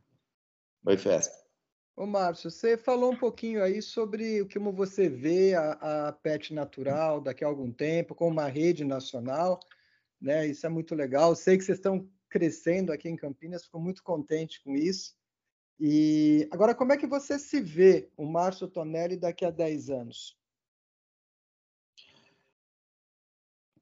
[0.87, 1.37] Oi, Festa.
[1.95, 7.21] Ô, Márcio, você falou um pouquinho aí sobre como você vê a, a PET Natural
[7.21, 9.59] daqui a algum tempo, como uma rede nacional,
[10.19, 10.47] né?
[10.47, 11.35] Isso é muito legal.
[11.35, 15.13] Sei que vocês estão crescendo aqui em Campinas, fico muito contente com isso.
[15.79, 20.37] E agora, como é que você se vê, o Márcio Tonelli, daqui a 10 anos?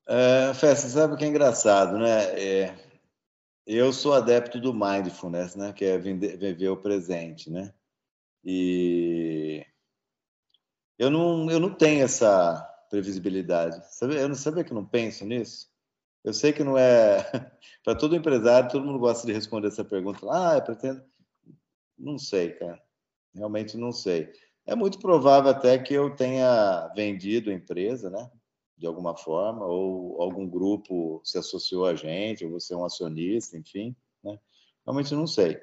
[0.07, 2.39] É, Festa, sabe o que é engraçado, né?
[2.39, 2.87] É,
[3.65, 5.73] eu sou adepto do mindfulness, né?
[5.73, 7.73] Que é viver o presente, né?
[8.43, 9.65] E
[10.97, 13.81] eu não, eu não tenho essa previsibilidade.
[14.01, 15.69] Eu não sabia que eu não penso nisso.
[16.23, 17.23] Eu sei que não é
[17.83, 20.19] para todo empresário, todo mundo gosta de responder essa pergunta.
[20.31, 21.03] Ah, eu pretendo.
[21.97, 22.81] Não sei, cara.
[23.33, 24.31] Realmente não sei.
[24.65, 28.29] É muito provável até que eu tenha vendido a empresa, né?
[28.77, 33.57] De alguma forma, ou algum grupo se associou a gente, ou você é um acionista,
[33.57, 33.95] enfim.
[34.23, 34.39] Né?
[34.85, 35.59] Realmente não sei.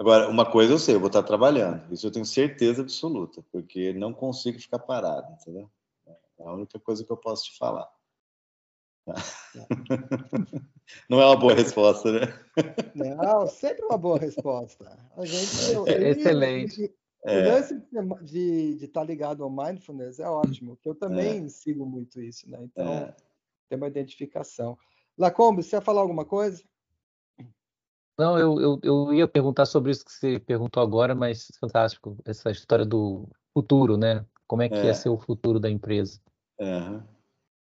[0.00, 1.92] Agora, uma coisa eu sei, eu vou estar trabalhando.
[1.92, 5.70] Isso eu tenho certeza absoluta, porque não consigo ficar parado, entendeu?
[6.38, 7.86] É a única coisa que eu posso te falar.
[11.08, 12.20] Não é uma boa resposta, né?
[12.94, 14.98] Não, sempre uma boa resposta.
[15.16, 16.92] A gente, eu, é excelente.
[17.24, 17.52] O é.
[17.52, 17.74] lance
[18.22, 21.48] de, de estar ligado ao mindfulness é ótimo, porque eu também é.
[21.48, 22.58] sigo muito isso, né?
[22.62, 23.14] Então, é.
[23.68, 24.78] tem uma identificação.
[25.18, 26.62] Lacombe, você ia falar alguma coisa?
[28.18, 32.50] Não, eu, eu, eu ia perguntar sobre isso que você perguntou agora, mas fantástico, essa
[32.50, 34.24] história do futuro, né?
[34.46, 34.86] Como é que é.
[34.86, 36.20] ia ser o futuro da empresa?
[36.58, 37.02] Uhum.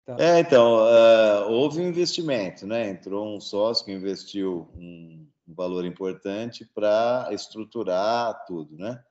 [0.05, 0.17] Tá.
[0.19, 2.91] É, então, uh, houve um investimento, né?
[2.91, 9.03] Entrou um sócio que investiu um, valor importante para estruturar tudo, né?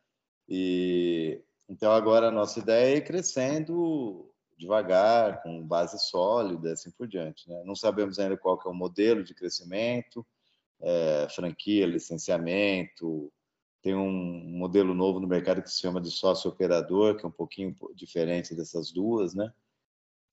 [0.49, 7.07] E então agora a nossa ideia é ir crescendo devagar, com base sólida, assim por
[7.07, 7.49] diante.
[7.49, 7.63] Né?
[7.65, 10.25] Não sabemos ainda qual que é o modelo de crescimento,
[10.81, 13.31] é, franquia, licenciamento.
[13.81, 17.31] Tem um modelo novo no mercado que se chama de sócio operador, que é um
[17.31, 19.51] pouquinho diferente dessas duas, né?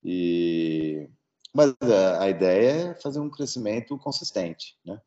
[0.03, 1.09] E
[1.53, 5.01] mas a, a ideia é fazer um crescimento consistente, né?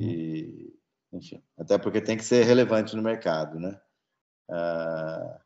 [0.00, 0.74] E
[1.12, 3.80] enfim, até porque tem que ser relevante no mercado, né?
[4.50, 5.40] Ah,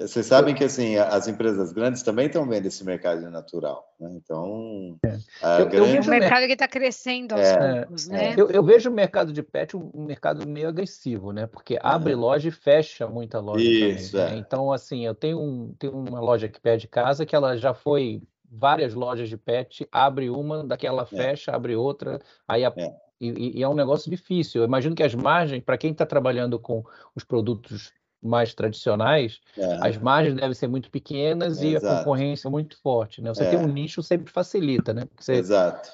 [0.00, 4.10] vocês sabem que assim as empresas grandes também estão vendo esse mercado natural, né?
[4.14, 5.60] Então, é.
[5.60, 5.76] eu, grande...
[5.76, 8.34] eu vejo o mercado que está crescendo aos é, poucos, né?
[8.36, 11.46] Eu, eu, vejo o mercado de pet um, mercado meio agressivo, né?
[11.46, 12.20] Porque abre uhum.
[12.20, 13.64] loja e fecha muita loja.
[13.64, 14.36] Isso, também, né?
[14.36, 14.38] é.
[14.38, 17.72] Então, assim, eu tenho, um, tenho uma loja aqui perto de casa que ela já
[17.72, 21.06] foi várias lojas de pet, abre uma, daqui ela é.
[21.06, 22.94] fecha, abre outra, aí a, é.
[23.20, 24.62] e, e, é um negócio difícil.
[24.62, 26.84] Eu imagino que as margens, para quem está trabalhando com
[27.14, 27.92] os produtos
[28.22, 29.88] mais tradicionais, é.
[29.88, 31.86] as margens devem ser muito pequenas é, e exato.
[31.86, 33.32] a concorrência muito forte, né?
[33.32, 33.50] Você é.
[33.50, 35.04] ter um nicho sempre facilita, né?
[35.18, 35.34] Você...
[35.34, 35.90] Exato.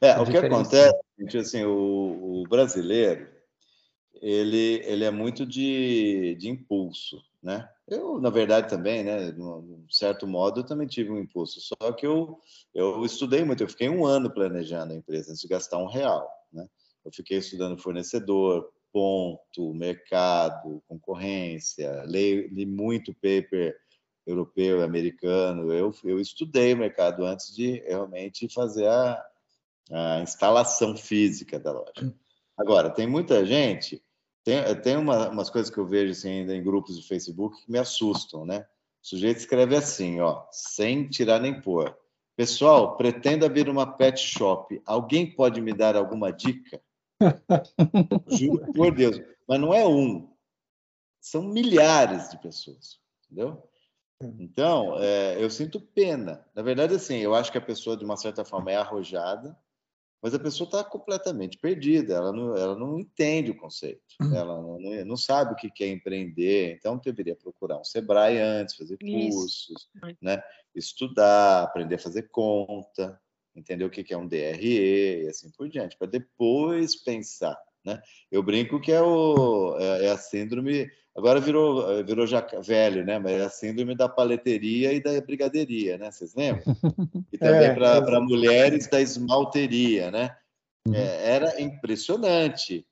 [0.00, 3.28] É, o que acontece, gente, assim, o, o, brasileiro,
[4.14, 7.68] ele, ele é muito de, de impulso, né?
[7.88, 9.32] Eu, na verdade, também, né?
[9.32, 11.60] De um certo modo, eu também tive um impulso.
[11.60, 12.38] Só que eu,
[12.74, 13.62] eu estudei muito.
[13.62, 16.66] Eu fiquei um ano planejando a empresa antes de gastar um real, né?
[17.04, 23.76] Eu fiquei estudando fornecedor, ponto, mercado, concorrência, li, li muito paper
[24.26, 25.72] europeu, americano.
[25.72, 29.22] Eu, eu estudei o mercado antes de realmente fazer a,
[29.90, 32.14] a instalação física da loja.
[32.56, 34.02] Agora, tem muita gente,
[34.44, 37.70] tem, tem uma, umas coisas que eu vejo assim, ainda em grupos de Facebook que
[37.70, 38.66] me assustam, né?
[39.02, 41.96] O sujeito escreve assim, ó, sem tirar nem pôr.
[42.36, 44.80] Pessoal, pretendo abrir uma pet shop.
[44.84, 46.80] Alguém pode me dar alguma dica?
[48.28, 49.20] Juro por Deus.
[49.48, 50.30] Mas não é um.
[51.20, 52.98] São milhares de pessoas.
[53.24, 53.62] Entendeu?
[54.22, 56.44] Então, é, eu sinto pena.
[56.54, 59.56] Na verdade, assim, eu acho que a pessoa, de uma certa forma, é arrojada,
[60.22, 62.14] mas a pessoa está completamente perdida.
[62.14, 64.02] Ela não, ela não entende o conceito.
[64.20, 64.36] Uhum.
[64.36, 66.76] Ela não, não sabe o que é empreender.
[66.76, 70.16] Então, deveria procurar um Sebrae antes, fazer cursos, Isso.
[70.20, 70.42] né?
[70.74, 73.20] estudar, aprender a fazer conta,
[73.54, 77.58] entender o que é um DRE e assim por diante, para depois pensar.
[77.84, 78.00] Né?
[78.30, 83.18] Eu brinco que é, o, é, é a síndrome Agora virou, virou já velho, né?
[83.18, 86.10] Mas é a síndrome da paleteria e da brigadeiria, né?
[86.10, 86.62] Vocês lembram?
[87.32, 90.36] E também é, para mulheres da esmalteria, né?
[90.86, 90.94] Uhum.
[90.94, 92.86] É, era impressionante.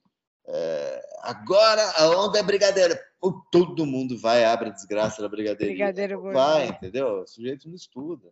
[0.47, 3.01] É, agora a onda é brigadeira.
[3.53, 5.73] Todo mundo vai, abre a desgraça da brigadeira.
[5.73, 7.23] Brigadeiro vai, entendeu?
[7.23, 8.29] O sujeito não estuda.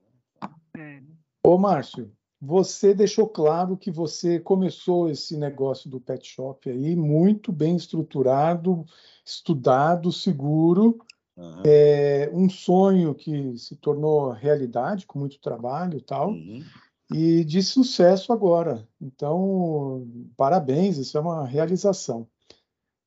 [0.74, 1.00] Né?
[1.02, 1.25] É.
[1.46, 7.52] Ô, Márcio, você deixou claro que você começou esse negócio do pet shop aí muito
[7.52, 8.84] bem estruturado,
[9.24, 10.98] estudado, seguro,
[11.36, 11.62] uhum.
[11.64, 16.64] é, um sonho que se tornou realidade com muito trabalho e tal, uhum.
[17.12, 18.84] e de sucesso agora.
[19.00, 20.04] Então,
[20.36, 22.26] parabéns, isso é uma realização.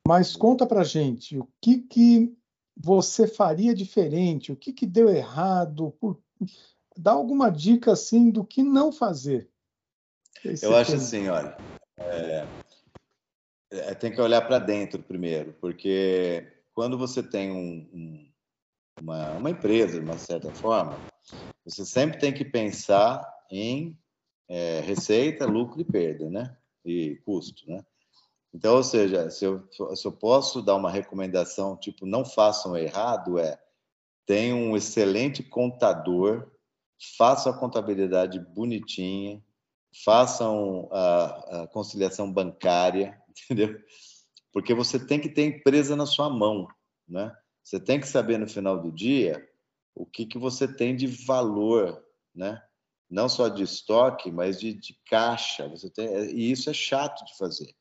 [0.08, 2.34] Mas conta para gente o que que
[2.74, 6.18] você faria diferente, o que que deu errado, por
[6.98, 9.50] dá alguma dica assim do que não fazer.
[10.62, 11.00] Eu acho tem.
[11.00, 11.58] assim, olha,
[11.98, 12.48] é,
[13.72, 18.32] é, tem que olhar para dentro primeiro, porque quando você tem um, um,
[19.02, 20.98] uma, uma, empresa, de uma certa forma,
[21.66, 23.22] você sempre tem que pensar
[23.52, 23.98] em
[24.48, 26.58] é, receita, lucro e perda, né?
[26.86, 27.86] E custo, né?
[28.54, 33.38] Então, ou seja, se eu, se eu posso dar uma recomendação, tipo, não façam errado,
[33.38, 33.60] é
[34.26, 36.50] tenha um excelente contador
[37.18, 39.41] façam a contabilidade bonitinha,
[40.04, 43.80] façam a, a, conciliação bancária, entendeu?
[44.52, 46.68] Porque você tem que ter empresa na sua mão,
[47.08, 47.36] né?
[47.64, 49.47] Você tem que saber no final do dia
[49.95, 52.62] o que, que você tem de valor, né?
[53.10, 55.68] Não só de estoque, mas de, de caixa.
[55.68, 57.76] Você tem, e isso é chato de fazer.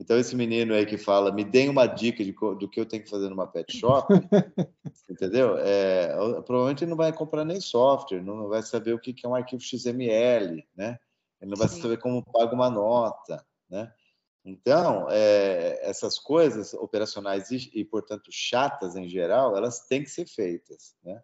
[0.00, 3.04] Então, esse menino aí que fala, me dê uma dica de, do que eu tenho
[3.04, 4.08] que fazer numa pet shop,
[5.10, 5.58] entendeu?
[5.58, 6.08] É,
[6.46, 9.60] provavelmente ele não vai comprar nem software, não vai saber o que é um arquivo
[9.62, 10.98] XML, né?
[11.38, 11.82] Ele não vai Sim.
[11.82, 13.92] saber como paga uma nota, né?
[14.42, 20.26] Então, é, essas coisas operacionais e, e, portanto, chatas em geral, elas têm que ser
[20.26, 21.22] feitas, né?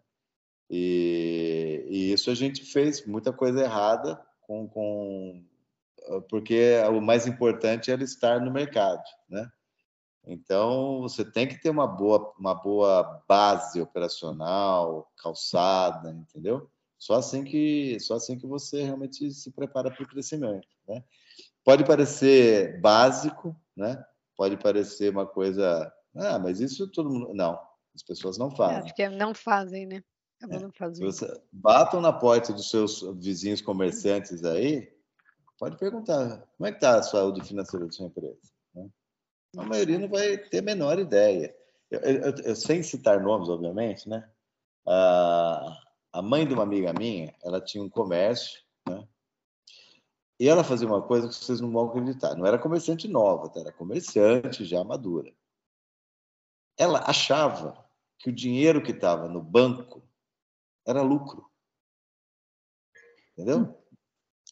[0.69, 5.43] E, e isso a gente fez muita coisa errada com, com
[6.29, 9.49] porque o mais importante era estar no mercado, né?
[10.25, 16.69] Então você tem que ter uma boa, uma boa base operacional, calçada, entendeu?
[16.99, 21.03] Só assim que, só assim que você realmente se prepara para o crescimento, né?
[21.63, 24.03] Pode parecer básico, né?
[24.35, 27.59] Pode parecer uma coisa, ah, mas isso todo mundo não,
[27.95, 28.83] as pessoas não fazem.
[28.83, 30.03] Acho que não fazem, né?
[30.43, 30.59] É.
[30.59, 34.87] Não Você, batam na porta dos seus vizinhos comerciantes aí,
[35.57, 38.39] Pode perguntar, como é que está a saúde financeira da sua empresa?
[38.75, 38.89] Né?
[39.57, 41.55] A maioria não vai ter a menor ideia.
[41.89, 44.29] Eu, eu, eu, sem citar nomes, obviamente, né?
[44.85, 45.81] A,
[46.13, 49.07] a mãe de uma amiga minha, ela tinha um comércio, né?
[50.39, 52.35] E ela fazia uma coisa que vocês não vão acreditar.
[52.35, 53.59] Não era comerciante nova, tá?
[53.59, 55.33] era comerciante já madura.
[56.77, 57.83] Ela achava
[58.19, 60.03] que o dinheiro que estava no banco
[60.85, 61.49] era lucro.
[63.33, 63.75] Entendeu?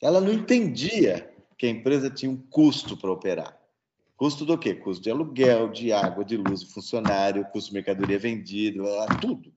[0.02, 3.60] Ela não entendia que a empresa tinha um custo para operar.
[4.18, 4.74] Custo do quê?
[4.74, 8.84] Custo de aluguel, de água, de luz, funcionário, custo de mercadoria vendida,
[9.22, 9.54] tudo.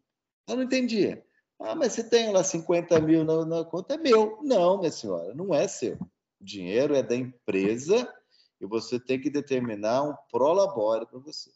[0.46, 1.24] Ela não entendia.
[1.60, 4.38] Ah, mas você tem lá 50 mil na, na conta, é meu.
[4.42, 5.94] Não, minha senhora, não é seu.
[6.40, 8.12] O dinheiro é da empresa
[8.60, 11.50] e você tem que determinar um prolabore para você.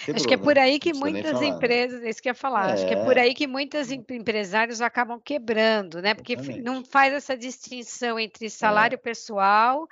[0.00, 1.46] Quebrou, acho que é por aí que muitas né?
[1.48, 2.08] empresas, né?
[2.08, 2.72] isso que eu ia falar, é.
[2.72, 3.20] acho que é por é.
[3.20, 6.14] aí que muitos empresários acabam quebrando, né?
[6.14, 6.62] Porque Exatamente.
[6.62, 8.98] não faz essa distinção entre salário é.
[8.98, 9.86] pessoal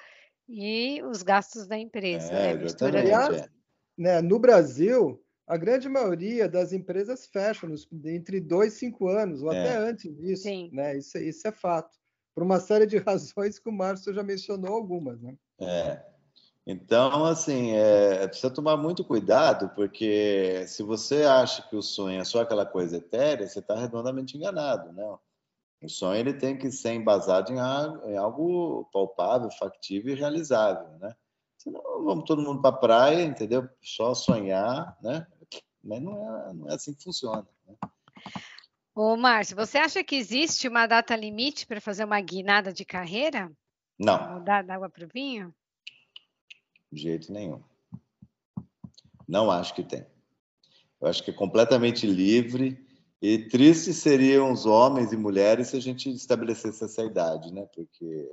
[0.48, 2.32] e os gastos da empresa.
[2.32, 2.62] É, né?
[2.62, 3.48] Mistura Aliás,
[3.98, 9.42] né, no Brasil, a grande maioria das empresas fecham nos, entre dois e cinco anos,
[9.42, 9.76] ou até é.
[9.76, 10.44] antes disso.
[10.44, 10.70] Sim.
[10.72, 10.96] Né?
[10.96, 11.98] Isso, isso é fato.
[12.34, 15.20] Por uma série de razões que o Márcio já mencionou algumas.
[15.20, 15.34] Né?
[15.60, 16.17] É.
[16.70, 22.24] Então, assim, é, precisa tomar muito cuidado, porque se você acha que o sonho é
[22.24, 25.02] só aquela coisa etérea, você está redondamente enganado, né?
[25.82, 30.90] O sonho ele tem que ser embasado em algo, em algo palpável, factível e realizável,
[30.98, 31.16] né?
[31.56, 33.66] Senão vamos todo mundo para a praia, entendeu?
[33.80, 35.26] Só sonhar, né?
[35.82, 37.48] Mas não é, não é assim que funciona.
[37.66, 37.76] Né?
[38.94, 43.50] Ô, Márcio, você acha que existe uma data limite para fazer uma guinada de carreira?
[43.98, 44.34] Não.
[44.34, 45.54] Mudar da água para o vinho?
[46.90, 47.62] De jeito nenhum.
[49.26, 50.06] Não acho que tem.
[51.00, 52.84] Eu acho que é completamente livre
[53.20, 57.66] e triste seriam os homens e mulheres se a gente estabelecesse essa idade, né?
[57.74, 58.32] Porque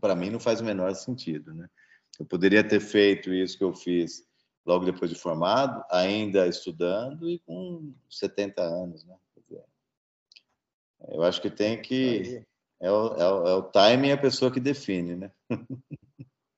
[0.00, 1.68] para mim não faz o menor sentido, né?
[2.18, 4.26] Eu poderia ter feito isso que eu fiz
[4.66, 9.16] logo depois de formado, ainda estudando e com 70 anos, né?
[11.08, 12.44] Eu acho que tem que.
[12.80, 15.30] É o, é, o, é o timing a pessoa que define, né?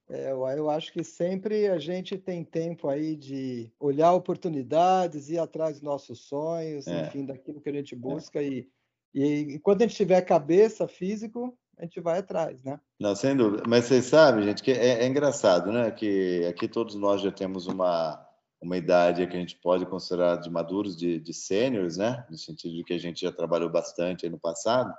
[0.09, 5.75] É, eu acho que sempre a gente tem tempo aí de olhar oportunidades, ir atrás
[5.75, 7.07] dos nossos sonhos, é.
[7.07, 7.99] enfim, daquilo que a gente é.
[7.99, 8.41] busca.
[8.41, 8.47] É.
[8.47, 8.69] E,
[9.15, 12.79] e enquanto a gente tiver cabeça, físico, a gente vai atrás, né?
[13.01, 13.63] Não, sem dúvida.
[13.67, 15.91] Mas vocês sabem, gente, que é, é engraçado, né?
[15.91, 18.23] Que aqui todos nós já temos uma,
[18.61, 22.25] uma idade que a gente pode considerar de maduros, de, de sêniores, né?
[22.31, 24.93] No sentido de que a gente já trabalhou bastante no passado.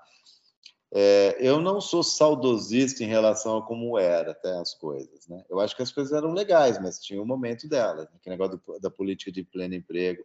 [0.98, 5.44] É, eu não sou saudosista em relação a como era até as coisas, né?
[5.50, 8.18] Eu acho que as coisas eram legais, mas tinha o um momento delas, né?
[8.22, 10.24] que negócio do, da política de pleno emprego.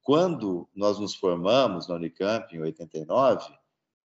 [0.00, 3.44] Quando nós nos formamos na Unicamp, em 89,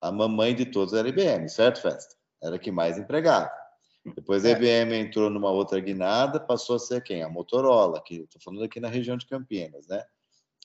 [0.02, 2.14] a mamãe de todos era a IBM, certo, Festa?
[2.44, 3.50] Era a que mais empregava.
[4.14, 4.52] Depois a é.
[4.52, 7.24] IBM entrou numa outra guinada, passou a ser quem?
[7.24, 10.04] A Motorola, que estou falando aqui na região de Campinas, né?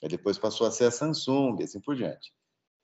[0.02, 2.32] E depois passou a ser a Samsung, assim por diante.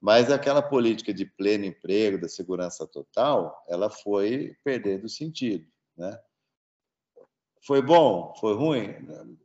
[0.03, 5.64] Mas aquela política de pleno emprego, da segurança total, ela foi perdendo sentido,
[5.96, 6.20] né?
[7.64, 8.34] Foi bom?
[8.40, 8.96] Foi ruim?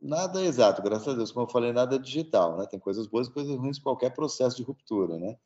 [0.02, 1.30] Nada exato, graças a Deus.
[1.30, 2.66] Como eu falei, nada digital, né?
[2.66, 5.38] Tem coisas boas e coisas ruins em qualquer processo de ruptura, né?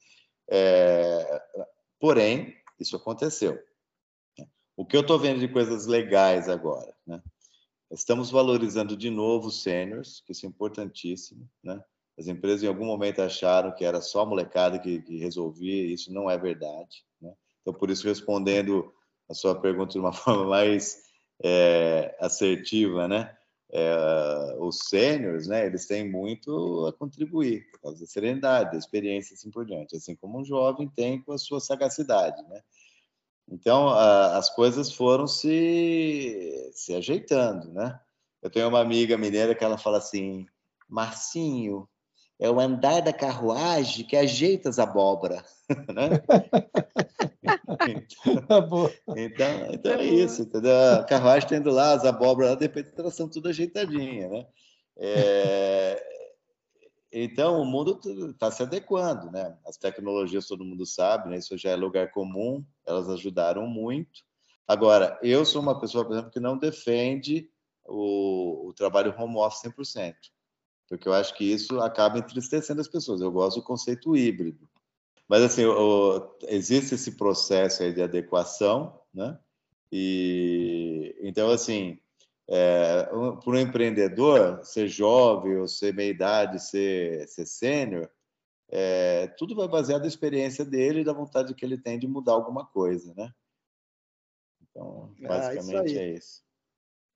[0.48, 1.42] É...
[2.00, 3.62] Porém, isso aconteceu.
[4.74, 7.22] O que eu estou vendo de coisas legais agora, né?
[7.90, 11.84] Estamos valorizando de novo os sêniors, que isso é importantíssimo, né?
[12.18, 15.92] As empresas em algum momento acharam que era só a molecada que, que resolvia, e
[15.92, 17.32] isso não é verdade, né?
[17.60, 18.92] Então, por isso, respondendo
[19.28, 21.02] a sua pergunta de uma forma mais
[21.42, 23.34] é, assertiva, né?
[23.74, 25.66] É, os sêniors, né?
[25.66, 30.14] Eles têm muito a contribuir por causa da serenidade, da experiência, assim por diante, assim
[30.14, 32.60] como um jovem tem com a sua sagacidade, né?
[33.48, 37.98] Então, a, as coisas foram se, se ajeitando, né?
[38.42, 40.46] Eu tenho uma amiga mineira que ela fala assim,
[40.88, 41.88] Marcinho,
[42.43, 45.45] é o andar da carruagem que ajeita as abóbora,
[45.95, 46.20] né?
[47.86, 50.72] então, então, então, é isso, entendeu?
[50.95, 54.47] A carruagem tendo lá as abóboras, de repente elas são tudo ajeitadinhas, né?
[54.97, 56.05] É,
[57.12, 59.57] então, o mundo está se adequando, né?
[59.64, 61.36] As tecnologias, todo mundo sabe, né?
[61.36, 64.20] Isso já é lugar comum, elas ajudaram muito.
[64.66, 67.49] Agora, eu sou uma pessoa, por exemplo, que não defende
[67.84, 70.14] o, o trabalho home office 100%,
[70.93, 73.22] porque eu acho que isso acaba entristecendo as pessoas.
[73.22, 74.68] Eu gosto do conceito híbrido.
[75.26, 79.38] Mas, assim, o, existe esse processo de adequação, né?
[79.90, 81.99] E, então, assim,
[82.47, 88.11] é, um, para um empreendedor, ser jovem ou ser meia-idade, ser, ser sênior,
[88.68, 92.32] é, tudo vai baseado na experiência dele e da vontade que ele tem de mudar
[92.32, 93.32] alguma coisa, né?
[94.61, 96.43] Então, basicamente ah, é isso.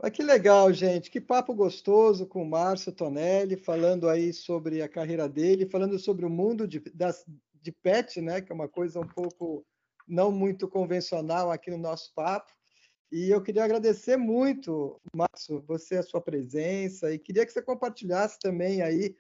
[0.01, 1.11] Mas que legal, gente.
[1.11, 6.27] Que papo gostoso com o Márcio Tonelli, falando aí sobre a carreira dele, falando sobre
[6.27, 7.25] o mundo de, das,
[7.55, 8.41] de pet, né?
[8.41, 9.65] Que é uma coisa um pouco
[10.07, 12.53] não muito convencional aqui no nosso papo.
[13.11, 18.39] E eu queria agradecer muito, Márcio, você, a sua presença, e queria que você compartilhasse
[18.39, 19.15] também aí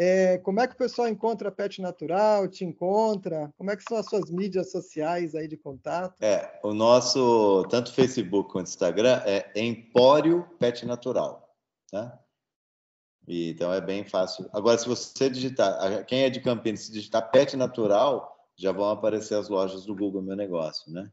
[0.00, 3.98] é, como é que o pessoal encontra Pet Natural, te encontra, como é que são
[3.98, 6.22] as suas mídias sociais aí de contato?
[6.22, 11.52] É, o nosso, tanto Facebook quanto Instagram, é Empório Pet Natural,
[11.90, 12.16] tá?
[13.26, 14.48] E, então é bem fácil.
[14.52, 19.34] Agora, se você digitar, quem é de Campinas, se digitar Pet Natural, já vão aparecer
[19.34, 21.10] as lojas do Google Meu Negócio, né?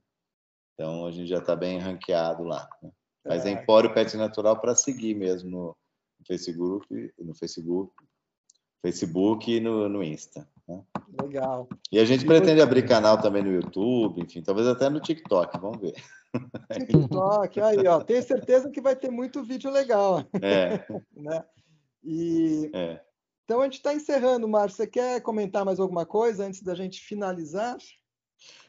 [0.76, 2.70] Então a gente já está bem ranqueado lá.
[2.84, 2.92] Né?
[3.26, 5.76] Mas é Empório Pet Natural para seguir mesmo no
[6.28, 7.92] Facebook, no Facebook,
[8.86, 10.48] Facebook e no, no Insta.
[10.68, 10.80] Né?
[11.20, 11.68] Legal.
[11.92, 15.58] E a gente e pretende abrir canal também no YouTube, enfim, talvez até no TikTok,
[15.60, 15.96] vamos ver.
[16.88, 20.24] TikTok, aí, ó, tenho certeza que vai ter muito vídeo legal.
[20.40, 20.86] É.
[21.18, 21.44] né?
[22.04, 23.02] E é.
[23.44, 24.78] então a gente está encerrando, Márcio.
[24.78, 27.78] Você quer comentar mais alguma coisa antes da gente finalizar?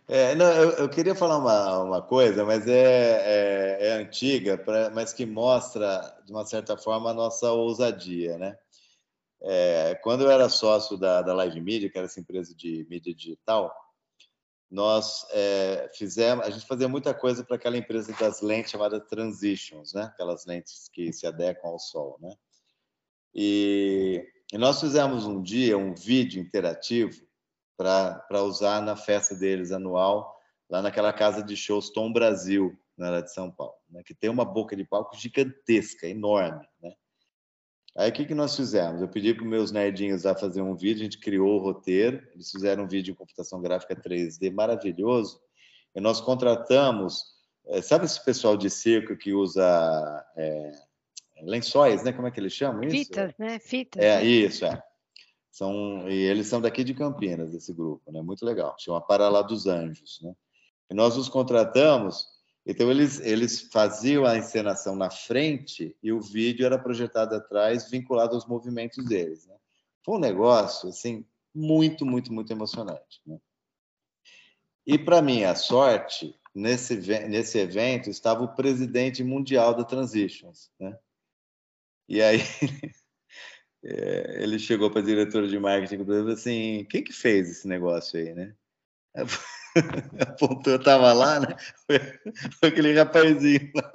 [0.09, 4.89] É, não, eu, eu, queria falar uma, uma coisa, mas é, é, é antiga, pra,
[4.91, 8.57] mas que mostra, de uma certa forma, a nossa ousadia, né?
[9.43, 13.15] É, quando eu era sócio da, da Live Media, que era essa empresa de mídia
[13.15, 13.75] digital,
[14.71, 19.93] nós é, fizemos, a gente fazia muita coisa para aquela empresa das lentes chamada Transitions,
[19.93, 20.05] né?
[20.05, 22.35] Aquelas lentes que se adequam ao sol, né?
[23.35, 27.27] E, e nós fizemos um dia um vídeo interativo
[27.77, 30.35] para usar na festa deles anual,
[30.69, 34.03] lá naquela casa de shows Tom Brasil, na área de São Paulo, né?
[34.03, 36.67] que tem uma boca de palco gigantesca, enorme.
[36.83, 36.95] Né?
[37.97, 39.01] Aí o que, que nós fizemos?
[39.01, 42.23] Eu pedi para os meus nerdinhos a fazer um vídeo, a gente criou o roteiro,
[42.35, 45.41] eles fizeram um vídeo em computação gráfica 3D maravilhoso,
[45.95, 47.25] e nós contratamos,
[47.69, 50.73] é, sabe esse pessoal de circo que usa é,
[51.43, 52.13] lençóis, né?
[52.13, 52.97] Como é que eles chamam isso?
[52.97, 53.59] Fitas, né?
[53.59, 54.05] Fitas.
[54.05, 54.25] É, né?
[54.25, 54.83] isso, é.
[55.51, 58.21] São, e eles são daqui de Campinas, esse grupo, né?
[58.21, 58.77] Muito legal.
[58.79, 60.35] Chama Para dos Anjos, né?
[60.91, 62.27] E nós os contratamos,
[62.67, 68.35] então eles, eles faziam a encenação na frente e o vídeo era projetado atrás, vinculado
[68.35, 69.55] aos movimentos deles, né?
[70.05, 73.39] Foi um negócio, assim, muito, muito, muito emocionante, né?
[74.85, 76.97] E para minha sorte, nesse,
[77.29, 80.99] nesse evento estava o presidente mundial da Transitions, né?
[82.09, 82.39] E aí
[83.85, 87.69] é, ele chegou para a diretora de marketing e falou assim: quem que fez esse
[87.69, 88.55] negócio aí, né?
[90.29, 91.49] Apontou, eu estava lá, né?
[91.87, 91.99] Foi,
[92.59, 93.93] foi, aquele rapazinho lá.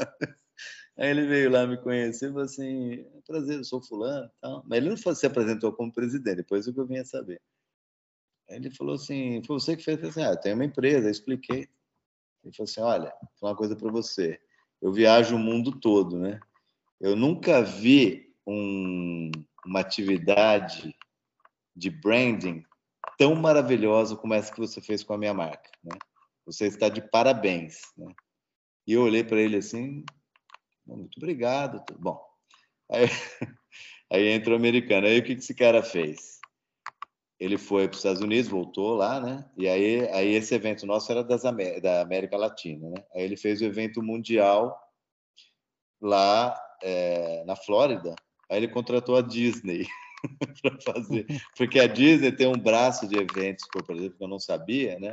[0.97, 4.29] Aí ele veio lá me conhecer e falou assim: prazer, eu sou fulano.
[4.41, 4.63] Tal.
[4.67, 7.41] Mas ele não se apresentou como presidente, depois o que eu vinha saber.
[8.49, 10.01] Aí ele falou assim: foi você que fez?
[10.01, 11.67] Eu assim, ah, tem uma empresa, eu expliquei.
[12.43, 14.39] Ele falou assim: olha, uma coisa para você.
[14.81, 16.39] Eu viajo o mundo todo, né?
[16.99, 19.31] Eu nunca vi um,
[19.65, 20.95] uma atividade
[21.75, 22.63] de branding
[23.17, 25.69] tão maravilhosa como essa que você fez com a minha marca.
[25.83, 25.97] Né?
[26.45, 27.81] Você está de parabéns.
[27.97, 28.13] Né?
[28.87, 30.03] E eu olhei para ele assim,
[30.85, 31.83] muito obrigado.
[31.99, 32.19] Bom,
[32.91, 33.05] aí,
[34.11, 35.07] aí entrou o americano.
[35.07, 36.39] Aí o que esse cara fez?
[37.39, 39.49] Ele foi para os Estados Unidos, voltou lá, né?
[39.57, 43.03] E aí, aí esse evento nosso era das, da América Latina, né?
[43.15, 44.79] Aí ele fez o evento mundial
[45.99, 48.15] lá é, na Flórida,
[48.49, 49.87] aí ele contratou a Disney
[50.61, 51.25] para fazer,
[51.57, 55.11] porque a Disney tem um braço de eventos corporativos que eu não sabia, né?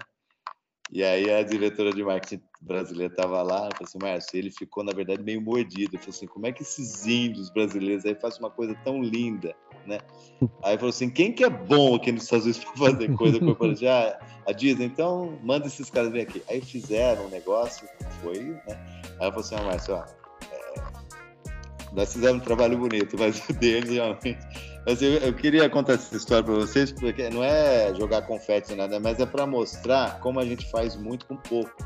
[0.90, 4.92] E aí a diretora de marketing brasileira estava lá, falou assim, Márcio, ele ficou, na
[4.92, 5.96] verdade, meio mordido.
[5.96, 9.54] Eu falei assim, como é que esses índios brasileiros aí fazem uma coisa tão linda,
[9.86, 9.98] né?
[10.62, 13.90] Aí falou assim, quem que é bom aqui nos Estados Unidos para fazer coisa corporativa?
[13.90, 16.42] Ah, a Disney, então manda esses caras vir aqui.
[16.48, 17.86] Aí fizeram um negócio,
[18.22, 18.62] foi, né?
[18.66, 20.04] Aí ela falou assim, ah, Márcio, ó,
[21.92, 24.38] nós fizemos um trabalho bonito, mas o deles realmente.
[24.86, 29.20] Mas eu, queria contar essa história para vocês, porque não é jogar confete nada, mas
[29.20, 31.76] é para mostrar como a gente faz muito com pouco.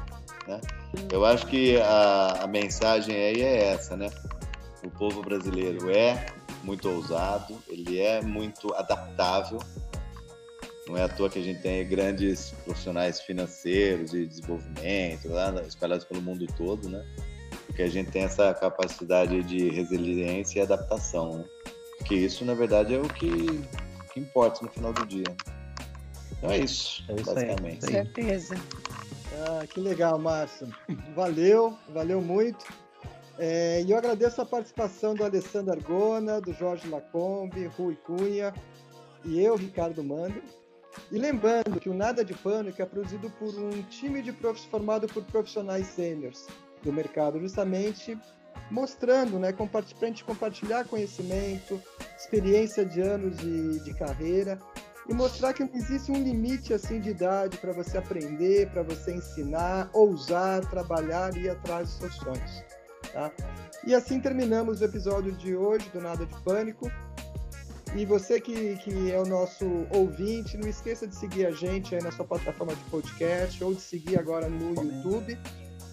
[0.46, 0.60] Né?
[1.10, 4.10] Eu acho que a, a mensagem aí é essa, né?
[4.84, 6.26] O povo brasileiro é
[6.64, 9.58] muito ousado, ele é muito adaptável.
[10.88, 16.04] Não é à toa que a gente tem grandes profissionais financeiros de desenvolvimento lá espalhados
[16.04, 17.04] pelo mundo todo, né?
[17.72, 21.44] Porque a gente tem essa capacidade de resiliência e adaptação, né?
[22.06, 23.64] Que isso, na verdade, é o que,
[24.12, 25.24] que importa no final do dia.
[26.32, 27.86] Então é isso, é isso basicamente.
[27.86, 28.56] Aí, certeza.
[29.38, 30.68] Ah, que legal, Márcio.
[31.16, 32.66] Valeu, valeu muito.
[33.38, 38.52] É, e eu agradeço a participação do Alessandro Argona, do Jorge Lacombe, Rui Cunha
[39.24, 40.42] e eu, Ricardo Mando.
[41.10, 45.06] E lembrando que o Nada de Pânico é produzido por um time de profs formado
[45.06, 46.46] por profissionais sêniores
[46.82, 48.18] do mercado, justamente
[48.70, 51.80] mostrando, né, para a gente compartilhar conhecimento,
[52.16, 54.58] experiência de anos de, de carreira
[55.08, 59.14] e mostrar que não existe um limite assim de idade para você aprender, para você
[59.14, 62.64] ensinar, ousar, trabalhar e ir atrás dos seus sonhos.
[63.12, 63.30] Tá?
[63.84, 66.90] E assim terminamos o episódio de hoje do Nada de Pânico.
[67.94, 72.02] E você que, que é o nosso ouvinte, não esqueça de seguir a gente aí
[72.02, 75.36] na sua plataforma de podcast ou de seguir agora no YouTube.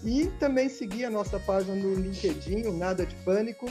[0.02, 3.70] E também seguir a nossa página no LinkedIn, o Nada de Pânico,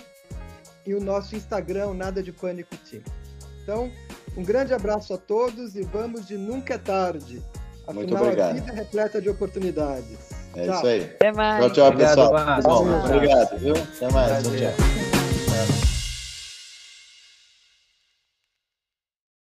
[0.85, 3.03] e o nosso Instagram, Nada de Pânico Team.
[3.63, 3.91] Então,
[4.37, 7.43] um grande abraço a todos e vamos de nunca é tarde.
[7.83, 8.51] Afinal, Muito obrigado.
[8.51, 10.29] a vida é repleta de oportunidades.
[10.55, 10.75] É tchau.
[10.75, 11.03] isso aí.
[11.03, 11.65] Até mais.
[11.65, 12.27] Tchau, tchau, pessoal.
[12.27, 13.73] Obrigado, Bom, obrigado, viu?
[13.75, 14.43] Até mais.
[14.43, 15.98] Tchau, tchau.